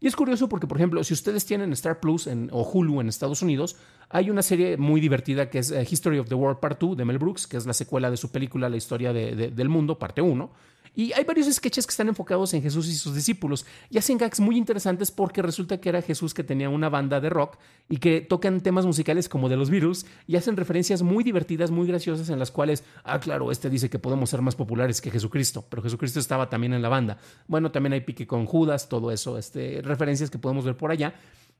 Y 0.00 0.06
es 0.06 0.14
curioso 0.14 0.48
porque, 0.48 0.66
por 0.66 0.76
ejemplo, 0.76 1.02
si 1.02 1.12
ustedes 1.12 1.44
tienen 1.44 1.72
Star 1.72 1.98
Plus 1.98 2.28
o 2.52 2.62
Hulu 2.62 3.00
en 3.00 3.08
Estados 3.08 3.42
Unidos, 3.42 3.76
hay 4.10 4.30
una 4.30 4.42
serie 4.42 4.76
muy 4.76 5.00
divertida 5.00 5.50
que 5.50 5.58
es 5.58 5.70
eh, 5.70 5.86
History 5.88 6.18
of 6.18 6.28
the 6.28 6.34
World 6.34 6.60
Part 6.60 6.80
2 6.80 6.96
de 6.96 7.04
Mel 7.04 7.18
Brooks, 7.18 7.46
que 7.46 7.56
es 7.56 7.66
la 7.66 7.74
secuela 7.74 8.10
de 8.10 8.16
su 8.16 8.30
película 8.30 8.68
La 8.68 8.76
historia 8.76 9.12
del 9.12 9.68
mundo, 9.68 9.98
parte 9.98 10.22
1. 10.22 10.50
Y 10.98 11.12
hay 11.12 11.22
varios 11.22 11.46
sketches 11.54 11.86
que 11.86 11.92
están 11.92 12.08
enfocados 12.08 12.54
en 12.54 12.62
Jesús 12.62 12.88
y 12.88 12.94
sus 12.94 13.14
discípulos 13.14 13.64
y 13.88 13.98
hacen 13.98 14.18
gags 14.18 14.40
muy 14.40 14.56
interesantes 14.56 15.12
porque 15.12 15.42
resulta 15.42 15.80
que 15.80 15.90
era 15.90 16.02
Jesús 16.02 16.34
que 16.34 16.42
tenía 16.42 16.68
una 16.70 16.88
banda 16.88 17.20
de 17.20 17.30
rock 17.30 17.56
y 17.88 17.98
que 17.98 18.20
tocan 18.20 18.60
temas 18.62 18.84
musicales 18.84 19.28
como 19.28 19.48
de 19.48 19.56
los 19.56 19.70
virus 19.70 20.06
y 20.26 20.34
hacen 20.34 20.56
referencias 20.56 21.02
muy 21.02 21.22
divertidas, 21.22 21.70
muy 21.70 21.86
graciosas 21.86 22.30
en 22.30 22.40
las 22.40 22.50
cuales, 22.50 22.82
ah, 23.04 23.20
claro, 23.20 23.52
este 23.52 23.70
dice 23.70 23.88
que 23.88 24.00
podemos 24.00 24.28
ser 24.28 24.42
más 24.42 24.56
populares 24.56 25.00
que 25.00 25.12
Jesucristo, 25.12 25.64
pero 25.68 25.82
Jesucristo 25.82 26.18
estaba 26.18 26.50
también 26.50 26.72
en 26.72 26.82
la 26.82 26.88
banda. 26.88 27.18
Bueno, 27.46 27.70
también 27.70 27.92
hay 27.92 28.00
pique 28.00 28.26
con 28.26 28.44
Judas, 28.46 28.88
todo 28.88 29.12
eso, 29.12 29.38
este, 29.38 29.80
referencias 29.82 30.30
que 30.30 30.38
podemos 30.38 30.64
ver 30.64 30.76
por 30.76 30.90
allá. 30.90 31.14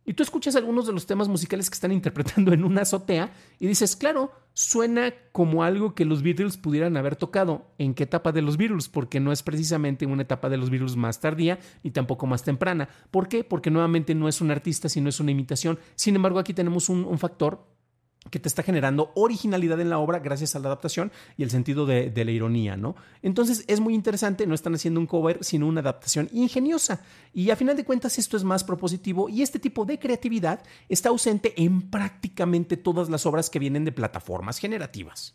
Y 0.09 0.15
tú 0.15 0.23
escuchas 0.23 0.57
algunos 0.57 0.87
de 0.87 0.95
los 0.95 1.05
temas 1.05 1.29
musicales 1.29 1.69
que 1.69 1.75
están 1.75 1.93
interpretando 1.93 2.55
en 2.55 2.65
una 2.65 2.81
azotea 2.81 3.31
y 3.61 3.67
dices, 3.67 3.95
claro, 3.95 4.33
suena 4.55 5.13
como 5.33 5.65
algo 5.65 5.95
que 5.95 6.07
los 6.07 6.23
Beatles 6.23 6.57
pudieran 6.57 6.97
haber 6.97 7.15
tocado. 7.15 7.67
¿En 7.77 7.93
qué 7.93 8.05
etapa 8.05 8.33
de 8.33 8.41
los 8.41 8.57
Beatles? 8.57 8.89
Porque 8.89 9.21
no 9.21 9.33
es 9.33 9.43
precisamente 9.43 10.07
una 10.07 10.23
etapa 10.23 10.49
de 10.49 10.57
los 10.57 10.71
Beatles 10.71 10.97
más 10.97 11.21
tardía 11.21 11.59
ni 11.83 11.91
tampoco 11.91 12.27
más 12.27 12.43
temprana. 12.43 12.89
¿Por 13.11 13.29
qué? 13.29 13.45
Porque 13.45 13.71
nuevamente 13.71 14.15
no 14.15 14.29
es 14.29 14.41
un 14.41 14.51
artista, 14.51 14.89
sino 14.89 15.11
es 15.11 15.21
una 15.21 15.31
imitación. 15.31 15.79
Sin 15.95 16.17
embargo, 16.17 16.39
aquí 16.39 16.55
tenemos 16.55 16.89
un, 16.89 17.05
un 17.05 17.19
factor 17.19 17.67
que 18.31 18.39
te 18.39 18.49
está 18.49 18.63
generando 18.63 19.13
originalidad 19.15 19.81
en 19.81 19.91
la 19.91 19.99
obra 19.99 20.19
gracias 20.19 20.55
a 20.55 20.59
la 20.59 20.69
adaptación 20.69 21.13
y 21.37 21.43
el 21.43 21.51
sentido 21.51 21.87
de, 21.87 22.13
la 22.15 22.31
ironía, 22.31 22.77
¿no? 22.77 22.97
Entonces 23.23 23.65
es 23.69 23.81
muy 23.81 23.95
interesante, 23.95 24.47
no 24.47 24.55
están 24.55 24.75
haciendo 24.75 25.01
un 25.01 25.07
cover, 25.07 25.39
sino 25.43 25.67
una 25.67 25.81
adaptación 25.81 26.29
ingeniosa. 26.33 27.01
Y 27.33 27.51
a 27.51 27.57
final 27.57 27.77
de 27.77 27.85
cuentas 27.85 28.19
esto 28.19 28.37
es 28.37 28.45
más 28.45 28.65
propositivo 28.65 29.29
y 29.29 29.43
este 29.43 29.59
tipo 29.59 29.85
de 29.85 29.99
creatividad 29.99 30.63
está 30.89 31.09
ausente 31.09 31.55
en 31.57 31.91
prácticamente 31.91 32.77
todas 32.77 33.09
las 33.09 33.25
obras 33.27 33.51
que 33.51 33.59
vienen 33.59 33.85
de 33.85 33.93
plataformas 33.93 34.59
generativas. 34.59 35.35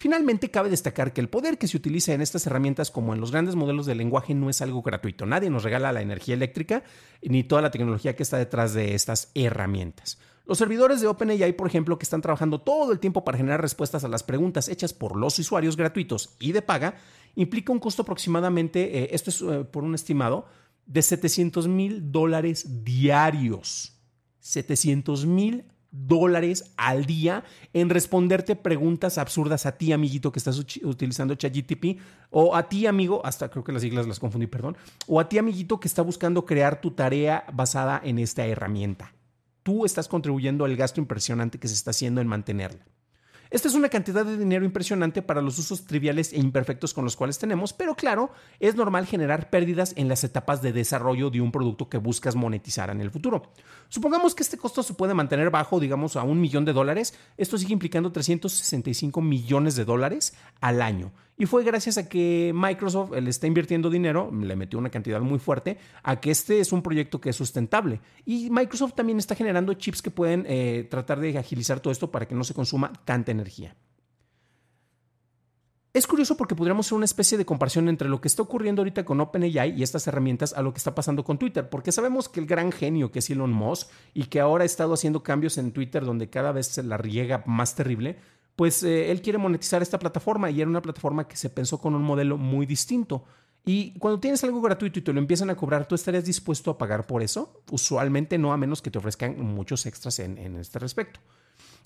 Finalmente, 0.00 0.50
cabe 0.50 0.70
destacar 0.70 1.12
que 1.12 1.20
el 1.20 1.28
poder 1.28 1.58
que 1.58 1.68
se 1.68 1.76
utiliza 1.76 2.14
en 2.14 2.22
estas 2.22 2.46
herramientas 2.46 2.90
como 2.90 3.12
en 3.12 3.20
los 3.20 3.32
grandes 3.32 3.54
modelos 3.54 3.84
de 3.84 3.94
lenguaje 3.94 4.32
no 4.32 4.48
es 4.48 4.62
algo 4.62 4.80
gratuito. 4.80 5.26
Nadie 5.26 5.50
nos 5.50 5.62
regala 5.62 5.92
la 5.92 6.00
energía 6.00 6.34
eléctrica 6.34 6.82
ni 7.20 7.44
toda 7.44 7.60
la 7.60 7.70
tecnología 7.70 8.16
que 8.16 8.22
está 8.22 8.38
detrás 8.38 8.72
de 8.72 8.94
estas 8.94 9.30
herramientas. 9.34 10.18
Los 10.46 10.58
servidores 10.58 11.00
de 11.00 11.06
OpenAI, 11.06 11.52
por 11.52 11.66
ejemplo, 11.66 11.98
que 11.98 12.04
están 12.04 12.22
trabajando 12.22 12.60
todo 12.60 12.92
el 12.92 12.98
tiempo 12.98 13.24
para 13.24 13.38
generar 13.38 13.60
respuestas 13.60 14.04
a 14.04 14.08
las 14.08 14.22
preguntas 14.22 14.68
hechas 14.68 14.92
por 14.92 15.16
los 15.16 15.38
usuarios 15.38 15.76
gratuitos 15.76 16.34
y 16.40 16.52
de 16.52 16.62
paga, 16.62 16.96
implica 17.36 17.72
un 17.72 17.78
costo 17.78 18.02
aproximadamente, 18.02 18.98
eh, 18.98 19.08
esto 19.12 19.30
es 19.30 19.42
eh, 19.42 19.64
por 19.64 19.84
un 19.84 19.94
estimado, 19.94 20.46
de 20.86 21.02
700 21.02 21.68
mil 21.68 22.10
dólares 22.10 22.84
diarios. 22.84 23.96
700 24.40 25.26
mil 25.26 25.64
dólares 25.92 26.72
al 26.76 27.04
día 27.04 27.44
en 27.72 27.90
responderte 27.90 28.56
preguntas 28.56 29.18
absurdas 29.18 29.66
a 29.66 29.76
ti, 29.76 29.92
amiguito, 29.92 30.32
que 30.32 30.38
estás 30.38 30.58
utilizando 30.58 31.34
ChatGTP, 31.34 32.00
o 32.30 32.56
a 32.56 32.68
ti, 32.68 32.86
amigo, 32.86 33.24
hasta 33.24 33.50
creo 33.50 33.62
que 33.62 33.72
las 33.72 33.82
siglas 33.82 34.06
las 34.06 34.18
confundí, 34.18 34.46
perdón, 34.46 34.76
o 35.06 35.20
a 35.20 35.28
ti, 35.28 35.38
amiguito, 35.38 35.78
que 35.78 35.88
está 35.88 36.02
buscando 36.02 36.44
crear 36.44 36.80
tu 36.80 36.92
tarea 36.92 37.44
basada 37.52 38.00
en 38.02 38.18
esta 38.18 38.46
herramienta 38.46 39.12
tú 39.62 39.84
estás 39.84 40.08
contribuyendo 40.08 40.64
al 40.64 40.76
gasto 40.76 41.00
impresionante 41.00 41.58
que 41.58 41.68
se 41.68 41.74
está 41.74 41.90
haciendo 41.90 42.20
en 42.20 42.26
mantenerla. 42.26 42.84
Esta 43.50 43.66
es 43.66 43.74
una 43.74 43.88
cantidad 43.88 44.24
de 44.24 44.36
dinero 44.38 44.64
impresionante 44.64 45.22
para 45.22 45.42
los 45.42 45.58
usos 45.58 45.84
triviales 45.84 46.32
e 46.32 46.38
imperfectos 46.38 46.94
con 46.94 47.04
los 47.04 47.16
cuales 47.16 47.36
tenemos, 47.36 47.72
pero 47.72 47.96
claro, 47.96 48.30
es 48.60 48.76
normal 48.76 49.06
generar 49.06 49.50
pérdidas 49.50 49.92
en 49.96 50.06
las 50.06 50.22
etapas 50.22 50.62
de 50.62 50.72
desarrollo 50.72 51.30
de 51.30 51.40
un 51.40 51.50
producto 51.50 51.88
que 51.88 51.98
buscas 51.98 52.36
monetizar 52.36 52.90
en 52.90 53.00
el 53.00 53.10
futuro. 53.10 53.50
Supongamos 53.88 54.36
que 54.36 54.44
este 54.44 54.56
costo 54.56 54.84
se 54.84 54.94
puede 54.94 55.14
mantener 55.14 55.50
bajo, 55.50 55.80
digamos, 55.80 56.14
a 56.14 56.22
un 56.22 56.40
millón 56.40 56.64
de 56.64 56.72
dólares. 56.72 57.12
Esto 57.36 57.58
sigue 57.58 57.72
implicando 57.72 58.12
365 58.12 59.20
millones 59.20 59.74
de 59.74 59.84
dólares 59.84 60.32
al 60.60 60.80
año. 60.80 61.10
Y 61.40 61.46
fue 61.46 61.64
gracias 61.64 61.96
a 61.96 62.06
que 62.06 62.52
Microsoft 62.54 63.12
le 63.12 63.30
está 63.30 63.46
invirtiendo 63.46 63.88
dinero, 63.88 64.30
le 64.30 64.56
metió 64.56 64.78
una 64.78 64.90
cantidad 64.90 65.22
muy 65.22 65.38
fuerte, 65.38 65.78
a 66.02 66.20
que 66.20 66.30
este 66.30 66.60
es 66.60 66.70
un 66.70 66.82
proyecto 66.82 67.18
que 67.18 67.30
es 67.30 67.36
sustentable. 67.36 68.02
Y 68.26 68.50
Microsoft 68.50 68.92
también 68.92 69.18
está 69.18 69.34
generando 69.34 69.72
chips 69.72 70.02
que 70.02 70.10
pueden 70.10 70.44
eh, 70.46 70.86
tratar 70.90 71.18
de 71.18 71.38
agilizar 71.38 71.80
todo 71.80 71.92
esto 71.92 72.10
para 72.10 72.28
que 72.28 72.34
no 72.34 72.44
se 72.44 72.52
consuma 72.52 72.92
tanta 73.06 73.32
energía. 73.32 73.74
Es 75.94 76.06
curioso 76.06 76.36
porque 76.36 76.54
podríamos 76.54 76.86
hacer 76.86 76.96
una 76.96 77.06
especie 77.06 77.38
de 77.38 77.46
comparación 77.46 77.88
entre 77.88 78.10
lo 78.10 78.20
que 78.20 78.28
está 78.28 78.42
ocurriendo 78.42 78.82
ahorita 78.82 79.06
con 79.06 79.18
OpenAI 79.18 79.70
y 79.78 79.82
estas 79.82 80.06
herramientas 80.08 80.52
a 80.52 80.60
lo 80.60 80.74
que 80.74 80.78
está 80.78 80.94
pasando 80.94 81.24
con 81.24 81.38
Twitter, 81.38 81.70
porque 81.70 81.90
sabemos 81.90 82.28
que 82.28 82.40
el 82.40 82.46
gran 82.46 82.70
genio 82.70 83.10
que 83.10 83.20
es 83.20 83.30
Elon 83.30 83.50
Musk 83.50 83.88
y 84.12 84.24
que 84.24 84.40
ahora 84.40 84.64
ha 84.64 84.66
estado 84.66 84.92
haciendo 84.92 85.22
cambios 85.22 85.56
en 85.56 85.72
Twitter 85.72 86.04
donde 86.04 86.28
cada 86.28 86.52
vez 86.52 86.66
se 86.66 86.82
la 86.82 86.98
riega 86.98 87.42
más 87.46 87.74
terrible, 87.76 88.18
pues 88.60 88.82
eh, 88.82 89.10
él 89.10 89.22
quiere 89.22 89.38
monetizar 89.38 89.80
esta 89.80 89.98
plataforma 89.98 90.50
y 90.50 90.60
era 90.60 90.68
una 90.68 90.82
plataforma 90.82 91.26
que 91.26 91.34
se 91.34 91.48
pensó 91.48 91.78
con 91.78 91.94
un 91.94 92.02
modelo 92.02 92.36
muy 92.36 92.66
distinto. 92.66 93.24
Y 93.64 93.98
cuando 93.98 94.20
tienes 94.20 94.44
algo 94.44 94.60
gratuito 94.60 94.98
y 94.98 95.02
te 95.02 95.14
lo 95.14 95.18
empiezan 95.18 95.48
a 95.48 95.54
cobrar, 95.54 95.88
¿tú 95.88 95.94
estarías 95.94 96.26
dispuesto 96.26 96.70
a 96.70 96.76
pagar 96.76 97.06
por 97.06 97.22
eso? 97.22 97.62
Usualmente 97.70 98.36
no, 98.36 98.52
a 98.52 98.58
menos 98.58 98.82
que 98.82 98.90
te 98.90 98.98
ofrezcan 98.98 99.40
muchos 99.40 99.86
extras 99.86 100.18
en, 100.18 100.36
este 100.58 100.78
respecto. 100.78 101.20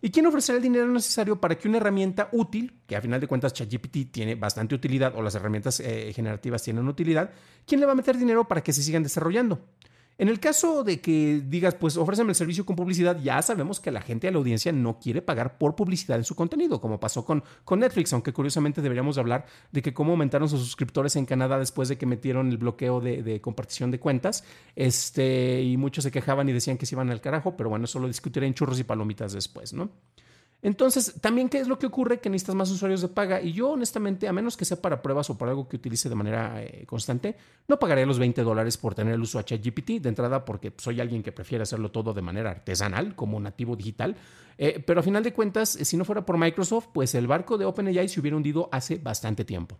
¿Y 0.02 0.10
quién 0.10 0.26
ofrecerá 0.26 0.56
el 0.56 0.64
dinero 0.64 0.88
necesario 0.88 1.40
para 1.40 1.56
que 1.56 1.68
una 1.68 1.76
herramienta 1.76 2.28
útil, 2.32 2.80
que 2.88 2.96
a 2.96 3.00
final 3.00 3.20
de 3.20 3.28
cuentas 3.28 3.52
ChatGPT 3.52 4.10
tiene 4.10 4.34
bastante 4.34 4.74
utilidad 4.74 5.14
o 5.14 5.22
las 5.22 5.36
herramientas 5.36 5.78
eh, 5.78 6.12
generativas 6.12 6.64
tienen 6.64 6.88
utilidad, 6.88 7.30
quién 7.68 7.78
le 7.78 7.86
va 7.86 7.92
a 7.92 7.94
meter 7.94 8.18
dinero 8.18 8.48
para 8.48 8.64
que 8.64 8.72
se 8.72 8.82
sigan 8.82 9.04
desarrollando? 9.04 9.60
En 10.16 10.28
el 10.28 10.38
caso 10.38 10.84
de 10.84 11.00
que 11.00 11.42
digas, 11.44 11.74
pues 11.74 11.96
ofréceme 11.96 12.30
el 12.30 12.36
servicio 12.36 12.64
con 12.64 12.76
publicidad, 12.76 13.20
ya 13.20 13.42
sabemos 13.42 13.80
que 13.80 13.90
la 13.90 14.00
gente 14.00 14.28
a 14.28 14.30
la 14.30 14.38
audiencia 14.38 14.70
no 14.70 15.00
quiere 15.00 15.22
pagar 15.22 15.58
por 15.58 15.74
publicidad 15.74 16.18
en 16.18 16.24
su 16.24 16.36
contenido, 16.36 16.80
como 16.80 17.00
pasó 17.00 17.24
con, 17.24 17.42
con 17.64 17.80
Netflix, 17.80 18.12
aunque 18.12 18.32
curiosamente 18.32 18.80
deberíamos 18.80 19.18
hablar 19.18 19.46
de 19.72 19.82
que 19.82 19.92
cómo 19.92 20.12
aumentaron 20.12 20.48
sus 20.48 20.60
suscriptores 20.60 21.16
en 21.16 21.26
Canadá 21.26 21.58
después 21.58 21.88
de 21.88 21.98
que 21.98 22.06
metieron 22.06 22.48
el 22.50 22.58
bloqueo 22.58 23.00
de, 23.00 23.24
de, 23.24 23.40
compartición 23.40 23.90
de 23.90 23.98
cuentas, 23.98 24.44
este, 24.76 25.62
y 25.62 25.76
muchos 25.76 26.04
se 26.04 26.12
quejaban 26.12 26.48
y 26.48 26.52
decían 26.52 26.78
que 26.78 26.86
se 26.86 26.94
iban 26.94 27.10
al 27.10 27.20
carajo, 27.20 27.56
pero 27.56 27.70
bueno, 27.70 27.86
eso 27.86 27.98
lo 27.98 28.06
discutiré 28.06 28.46
en 28.46 28.54
churros 28.54 28.78
y 28.78 28.84
palomitas 28.84 29.32
después, 29.32 29.72
¿no? 29.72 29.90
Entonces, 30.64 31.20
también, 31.20 31.50
¿qué 31.50 31.58
es 31.58 31.68
lo 31.68 31.78
que 31.78 31.84
ocurre? 31.84 32.20
Que 32.20 32.30
necesitas 32.30 32.54
más 32.54 32.70
usuarios 32.70 33.02
de 33.02 33.08
paga. 33.08 33.42
Y 33.42 33.52
yo, 33.52 33.72
honestamente, 33.72 34.26
a 34.28 34.32
menos 34.32 34.56
que 34.56 34.64
sea 34.64 34.80
para 34.80 35.02
pruebas 35.02 35.28
o 35.28 35.36
para 35.36 35.50
algo 35.50 35.68
que 35.68 35.76
utilice 35.76 36.08
de 36.08 36.14
manera 36.14 36.62
eh, 36.62 36.86
constante, 36.86 37.36
no 37.68 37.78
pagaré 37.78 38.06
los 38.06 38.18
20 38.18 38.42
dólares 38.42 38.78
por 38.78 38.94
tener 38.94 39.12
el 39.12 39.20
uso 39.20 39.38
a 39.38 39.44
ChatGPT 39.44 40.00
de 40.00 40.08
entrada, 40.08 40.46
porque 40.46 40.72
soy 40.78 41.02
alguien 41.02 41.22
que 41.22 41.32
prefiere 41.32 41.64
hacerlo 41.64 41.90
todo 41.90 42.14
de 42.14 42.22
manera 42.22 42.50
artesanal, 42.50 43.14
como 43.14 43.38
nativo 43.38 43.76
digital. 43.76 44.16
Eh, 44.56 44.82
pero 44.86 45.00
a 45.00 45.02
final 45.02 45.22
de 45.22 45.34
cuentas, 45.34 45.68
si 45.68 45.98
no 45.98 46.06
fuera 46.06 46.24
por 46.24 46.38
Microsoft, 46.38 46.86
pues 46.94 47.14
el 47.14 47.26
barco 47.26 47.58
de 47.58 47.66
OpenAI 47.66 48.08
se 48.08 48.20
hubiera 48.20 48.34
hundido 48.34 48.70
hace 48.72 48.96
bastante 48.96 49.44
tiempo. 49.44 49.78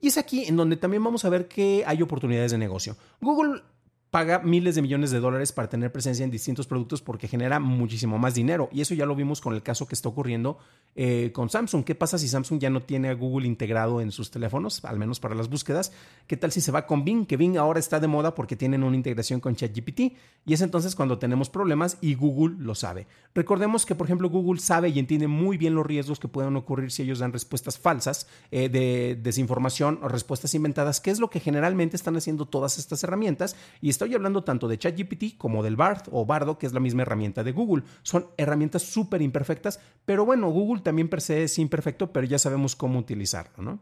Y 0.00 0.06
es 0.06 0.16
aquí 0.16 0.44
en 0.44 0.56
donde 0.56 0.76
también 0.76 1.02
vamos 1.02 1.24
a 1.24 1.28
ver 1.28 1.48
que 1.48 1.82
hay 1.84 2.02
oportunidades 2.02 2.52
de 2.52 2.58
negocio. 2.58 2.96
Google 3.20 3.62
paga 4.10 4.38
miles 4.38 4.74
de 4.74 4.82
millones 4.82 5.10
de 5.10 5.20
dólares 5.20 5.52
para 5.52 5.68
tener 5.68 5.92
presencia 5.92 6.24
en 6.24 6.30
distintos 6.30 6.66
productos 6.66 7.02
porque 7.02 7.28
genera 7.28 7.58
muchísimo 7.58 8.18
más 8.18 8.34
dinero. 8.34 8.68
Y 8.72 8.80
eso 8.80 8.94
ya 8.94 9.06
lo 9.06 9.14
vimos 9.14 9.40
con 9.40 9.54
el 9.54 9.62
caso 9.62 9.86
que 9.86 9.94
está 9.94 10.08
ocurriendo 10.08 10.58
eh, 10.94 11.32
con 11.34 11.50
Samsung. 11.50 11.84
¿Qué 11.84 11.94
pasa 11.94 12.16
si 12.16 12.28
Samsung 12.28 12.60
ya 12.60 12.70
no 12.70 12.82
tiene 12.82 13.08
a 13.08 13.14
Google 13.14 13.46
integrado 13.46 14.00
en 14.00 14.12
sus 14.12 14.30
teléfonos, 14.30 14.84
al 14.84 14.98
menos 14.98 15.20
para 15.20 15.34
las 15.34 15.50
búsquedas? 15.50 15.92
¿Qué 16.26 16.36
tal 16.36 16.52
si 16.52 16.60
se 16.60 16.72
va 16.72 16.86
con 16.86 17.04
Bing? 17.04 17.26
Que 17.26 17.36
Bing 17.36 17.56
ahora 17.56 17.80
está 17.80 18.00
de 18.00 18.06
moda 18.06 18.34
porque 18.34 18.56
tienen 18.56 18.82
una 18.84 18.96
integración 18.96 19.40
con 19.40 19.56
ChatGPT. 19.56 20.00
Y 20.46 20.54
es 20.54 20.60
entonces 20.60 20.94
cuando 20.94 21.18
tenemos 21.18 21.50
problemas 21.50 21.98
y 22.00 22.14
Google 22.14 22.56
lo 22.58 22.74
sabe. 22.74 23.06
Recordemos 23.34 23.84
que, 23.84 23.94
por 23.94 24.06
ejemplo, 24.06 24.30
Google 24.30 24.60
sabe 24.60 24.88
y 24.90 24.98
entiende 24.98 25.26
muy 25.26 25.58
bien 25.58 25.74
los 25.74 25.84
riesgos 25.84 26.20
que 26.20 26.28
pueden 26.28 26.56
ocurrir 26.56 26.90
si 26.92 27.02
ellos 27.02 27.18
dan 27.18 27.32
respuestas 27.32 27.78
falsas 27.78 28.28
eh, 28.50 28.68
de 28.68 29.18
desinformación 29.20 29.98
o 30.02 30.08
respuestas 30.08 30.54
inventadas, 30.54 31.00
que 31.00 31.10
es 31.10 31.18
lo 31.18 31.28
que 31.28 31.40
generalmente 31.40 31.96
están 31.96 32.16
haciendo 32.16 32.46
todas 32.46 32.78
estas 32.78 33.02
herramientas 33.04 33.56
y 33.80 33.90
estoy 33.96 34.14
hablando 34.14 34.44
tanto 34.44 34.68
de 34.68 34.78
ChatGPT 34.78 35.38
como 35.38 35.62
del 35.62 35.76
Bard 35.76 36.02
o 36.12 36.26
Bardo, 36.26 36.58
que 36.58 36.66
es 36.66 36.74
la 36.74 36.80
misma 36.80 37.02
herramienta 37.02 37.42
de 37.42 37.52
Google. 37.52 37.82
Son 38.02 38.26
herramientas 38.36 38.82
súper 38.82 39.22
imperfectas, 39.22 39.80
pero 40.04 40.26
bueno, 40.26 40.50
Google 40.50 40.82
también 40.82 41.08
per 41.08 41.22
se 41.22 41.44
es 41.44 41.58
imperfecto, 41.58 42.12
pero 42.12 42.26
ya 42.26 42.38
sabemos 42.38 42.76
cómo 42.76 42.98
utilizarlo, 42.98 43.62
¿no? 43.62 43.80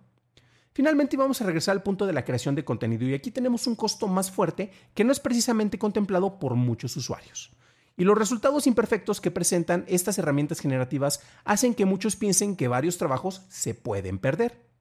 Finalmente 0.73 1.17
vamos 1.17 1.41
a 1.41 1.47
regresar 1.47 1.73
al 1.73 1.83
punto 1.83 2.07
de 2.07 2.13
la 2.13 2.25
creación 2.25 2.55
de 2.55 2.65
contenido 2.65 3.07
y 3.07 3.15
aquí 3.15 3.31
tenemos 3.31 3.67
un 3.67 3.77
costo 3.77 4.09
más 4.09 4.31
fuerte 4.31 4.71
que 4.95 5.05
no 5.05 5.13
es 5.13 5.21
precisamente 5.21 5.79
contemplado 5.79 6.39
por 6.39 6.55
muchos 6.55 6.97
usuarios. 6.97 7.53
Y 7.97 8.05
los 8.05 8.19
resultados 8.19 8.67
imperfectos 8.67 9.21
que 9.21 9.31
presentan 9.31 9.85
estas 9.89 10.19
herramientas 10.19 10.61
generativas 10.61 11.21
hacen 11.45 11.75
que 11.75 11.85
muchos 11.85 12.17
piensen 12.17 12.57
que 12.57 12.69
varios 12.69 12.99
trabajos 12.99 13.43
se 13.49 13.75
pueden 13.75 14.19
perder. 14.19 14.74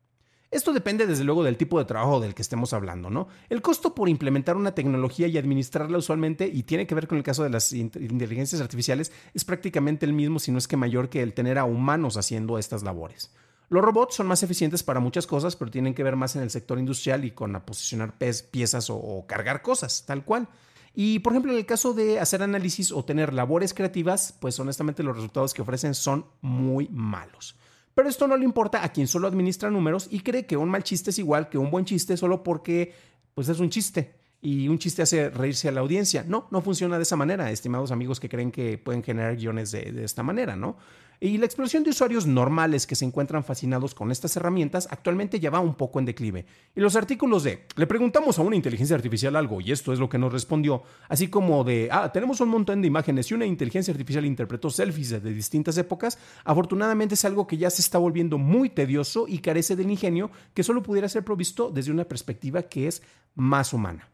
Esto 0.53 0.71
depende 0.71 1.07
desde 1.07 1.23
luego 1.23 1.43
del 1.43 1.57
tipo 1.57 1.79
de 1.79 1.85
trabajo 1.85 2.19
del 2.19 2.35
que 2.35 2.43
estemos 2.43 2.73
hablando, 2.73 3.09
¿no? 3.09 3.27
El 3.49 3.63
costo 3.63 3.95
por 3.95 4.07
implementar 4.07 4.55
una 4.55 4.75
tecnología 4.75 5.27
y 5.27 5.39
administrarla 5.39 5.97
usualmente, 5.97 6.47
y 6.47 6.61
tiene 6.61 6.85
que 6.85 6.93
ver 6.93 7.07
con 7.07 7.17
el 7.17 7.23
caso 7.23 7.41
de 7.41 7.49
las 7.49 7.73
inteligencias 7.73 8.61
artificiales, 8.61 9.11
es 9.33 9.45
prácticamente 9.45 10.05
el 10.05 10.13
mismo, 10.13 10.37
si 10.37 10.51
no 10.51 10.59
es 10.59 10.67
que 10.67 10.77
mayor 10.77 11.09
que 11.09 11.23
el 11.23 11.33
tener 11.33 11.57
a 11.57 11.65
humanos 11.65 12.17
haciendo 12.17 12.59
estas 12.59 12.83
labores. 12.83 13.31
Los 13.69 13.83
robots 13.83 14.13
son 14.13 14.27
más 14.27 14.43
eficientes 14.43 14.83
para 14.83 14.99
muchas 14.99 15.25
cosas, 15.25 15.55
pero 15.55 15.71
tienen 15.71 15.95
que 15.95 16.03
ver 16.03 16.15
más 16.15 16.35
en 16.35 16.43
el 16.43 16.51
sector 16.51 16.77
industrial 16.77 17.25
y 17.25 17.31
con 17.31 17.59
posicionar 17.61 18.13
piezas 18.51 18.91
o, 18.91 19.25
cargar 19.27 19.63
cosas, 19.63 20.05
tal 20.05 20.23
cual. 20.23 20.47
Y 20.93 21.17
por 21.19 21.33
ejemplo, 21.33 21.51
en 21.51 21.57
el 21.57 21.65
caso 21.65 21.93
de 21.95 22.19
hacer 22.19 22.43
análisis 22.43 22.91
o 22.91 23.03
tener 23.03 23.33
labores 23.33 23.73
creativas, 23.73 24.37
pues 24.39 24.59
honestamente 24.59 25.01
los 25.01 25.15
resultados 25.15 25.55
que 25.55 25.63
ofrecen 25.63 25.95
son 25.95 26.27
muy 26.41 26.87
malos. 26.89 27.55
Pero 27.95 28.09
esto 28.09 28.27
no 28.27 28.37
le 28.37 28.45
importa 28.45 28.83
a 28.83 28.91
quien 28.91 29.07
solo 29.07 29.27
administra 29.27 29.69
números 29.69 30.07
y 30.09 30.21
cree 30.21 30.45
que 30.45 30.57
un 30.57 30.69
mal 30.69 30.83
chiste 30.83 31.11
es 31.11 31.19
igual 31.19 31.49
que 31.49 31.57
un 31.57 31.69
buen 31.69 31.85
chiste 31.85 32.17
solo 32.17 32.43
porque 32.43 32.93
pues 33.33 33.49
es 33.49 33.59
un 33.59 33.69
chiste 33.69 34.15
y 34.41 34.67
un 34.67 34.77
chiste 34.77 35.01
hace 35.01 35.29
reírse 35.29 35.69
a 35.69 35.71
la 35.71 35.81
audiencia. 35.81 36.25
No, 36.27 36.47
no 36.51 36.61
funciona 36.61 36.97
de 36.97 37.03
esa 37.03 37.15
manera, 37.15 37.49
estimados 37.49 37.91
amigos 37.91 38.19
que 38.19 38.29
creen 38.29 38.51
que 38.51 38.77
pueden 38.77 39.03
generar 39.03 39.37
guiones 39.37 39.71
de, 39.71 39.91
de 39.91 40.03
esta 40.03 40.21
manera, 40.21 40.55
¿no? 40.55 40.77
Y 41.25 41.37
la 41.37 41.45
explosión 41.45 41.83
de 41.83 41.91
usuarios 41.91 42.27
normales 42.27 42.85
que 42.85 42.95
se 42.95 43.05
encuentran 43.05 43.45
fascinados 43.45 43.95
con 43.95 44.11
estas 44.11 44.35
herramientas 44.35 44.89
actualmente 44.91 45.39
ya 45.39 45.49
va 45.49 45.61
un 45.61 45.75
poco 45.75 45.99
en 45.99 46.03
declive. 46.03 46.45
Y 46.75 46.81
los 46.81 46.97
artículos 46.97 47.45
de, 47.45 47.63
le 47.77 47.87
preguntamos 47.87 48.37
a 48.37 48.41
una 48.41 48.57
inteligencia 48.57 48.97
artificial 48.97 49.37
algo 49.37 49.61
y 49.61 49.71
esto 49.71 49.93
es 49.93 49.99
lo 49.99 50.09
que 50.09 50.17
nos 50.17 50.33
respondió, 50.33 50.83
así 51.07 51.29
como 51.29 51.63
de, 51.63 51.87
ah, 51.89 52.11
tenemos 52.11 52.41
un 52.41 52.49
montón 52.49 52.81
de 52.81 52.89
imágenes 52.89 53.31
y 53.31 53.35
una 53.35 53.45
inteligencia 53.45 53.93
artificial 53.93 54.25
interpretó 54.25 54.69
selfies 54.69 55.11
de 55.11 55.33
distintas 55.33 55.77
épocas, 55.77 56.19
afortunadamente 56.43 57.15
es 57.15 57.23
algo 57.23 57.47
que 57.47 57.55
ya 57.55 57.69
se 57.69 57.81
está 57.81 57.99
volviendo 57.99 58.37
muy 58.37 58.69
tedioso 58.69 59.25
y 59.25 59.39
carece 59.39 59.77
del 59.77 59.91
ingenio 59.91 60.29
que 60.53 60.63
solo 60.63 60.83
pudiera 60.83 61.07
ser 61.07 61.23
provisto 61.23 61.71
desde 61.71 61.93
una 61.93 62.03
perspectiva 62.03 62.63
que 62.63 62.89
es 62.89 63.01
más 63.33 63.71
humana. 63.71 64.12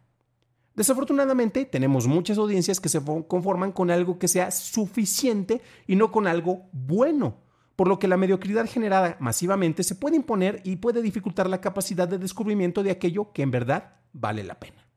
Desafortunadamente, 0.79 1.65
tenemos 1.65 2.07
muchas 2.07 2.37
audiencias 2.37 2.79
que 2.79 2.87
se 2.87 3.01
conforman 3.27 3.73
con 3.73 3.91
algo 3.91 4.17
que 4.17 4.29
sea 4.29 4.49
suficiente 4.49 5.61
y 5.87 5.97
no 5.97 6.09
con 6.09 6.25
algo 6.25 6.69
bueno, 6.71 7.35
por 7.75 7.89
lo 7.89 7.99
que 7.99 8.07
la 8.07 8.15
mediocridad 8.15 8.65
generada 8.65 9.17
masivamente 9.19 9.83
se 9.83 9.95
puede 9.95 10.15
imponer 10.15 10.61
y 10.63 10.77
puede 10.77 11.01
dificultar 11.01 11.49
la 11.49 11.59
capacidad 11.59 12.07
de 12.07 12.17
descubrimiento 12.17 12.81
de 12.81 12.91
aquello 12.91 13.33
que 13.33 13.41
en 13.41 13.51
verdad 13.51 13.95
vale 14.13 14.41
la 14.41 14.57
pena. 14.57 14.87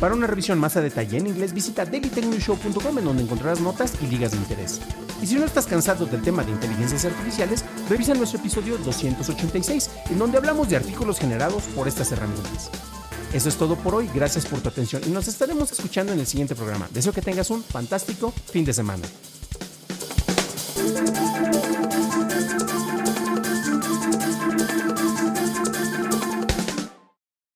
Para 0.00 0.12
una 0.12 0.26
revisión 0.26 0.58
más 0.58 0.76
a 0.76 0.80
detalle 0.80 1.18
en 1.18 1.28
inglés, 1.28 1.54
visita 1.54 1.84
dailytechnewshow.com 1.84 2.98
en 2.98 3.04
donde 3.04 3.22
encontrarás 3.22 3.60
notas 3.60 3.94
y 4.02 4.08
ligas 4.08 4.32
de 4.32 4.38
interés. 4.38 4.80
Y 5.22 5.28
si 5.28 5.36
no 5.36 5.44
estás 5.44 5.68
cansado 5.68 6.06
del 6.06 6.22
tema 6.22 6.42
de 6.42 6.50
inteligencias 6.50 7.04
artificiales, 7.04 7.64
revisa 7.88 8.12
nuestro 8.14 8.40
episodio 8.40 8.76
286, 8.78 9.88
en 10.10 10.18
donde 10.18 10.38
hablamos 10.38 10.68
de 10.68 10.74
artículos 10.74 11.20
generados 11.20 11.62
por 11.76 11.86
estas 11.86 12.10
herramientas. 12.10 12.72
Eso 13.36 13.50
es 13.50 13.56
todo 13.56 13.76
por 13.76 13.94
hoy. 13.94 14.08
Gracias 14.14 14.46
por 14.46 14.60
tu 14.60 14.70
atención 14.70 15.02
y 15.06 15.10
nos 15.10 15.28
estaremos 15.28 15.70
escuchando 15.70 16.10
en 16.14 16.20
el 16.20 16.26
siguiente 16.26 16.54
programa. 16.54 16.88
Deseo 16.90 17.12
que 17.12 17.20
tengas 17.20 17.50
un 17.50 17.62
fantástico 17.62 18.32
fin 18.50 18.64
de 18.64 18.72
semana. 18.72 19.04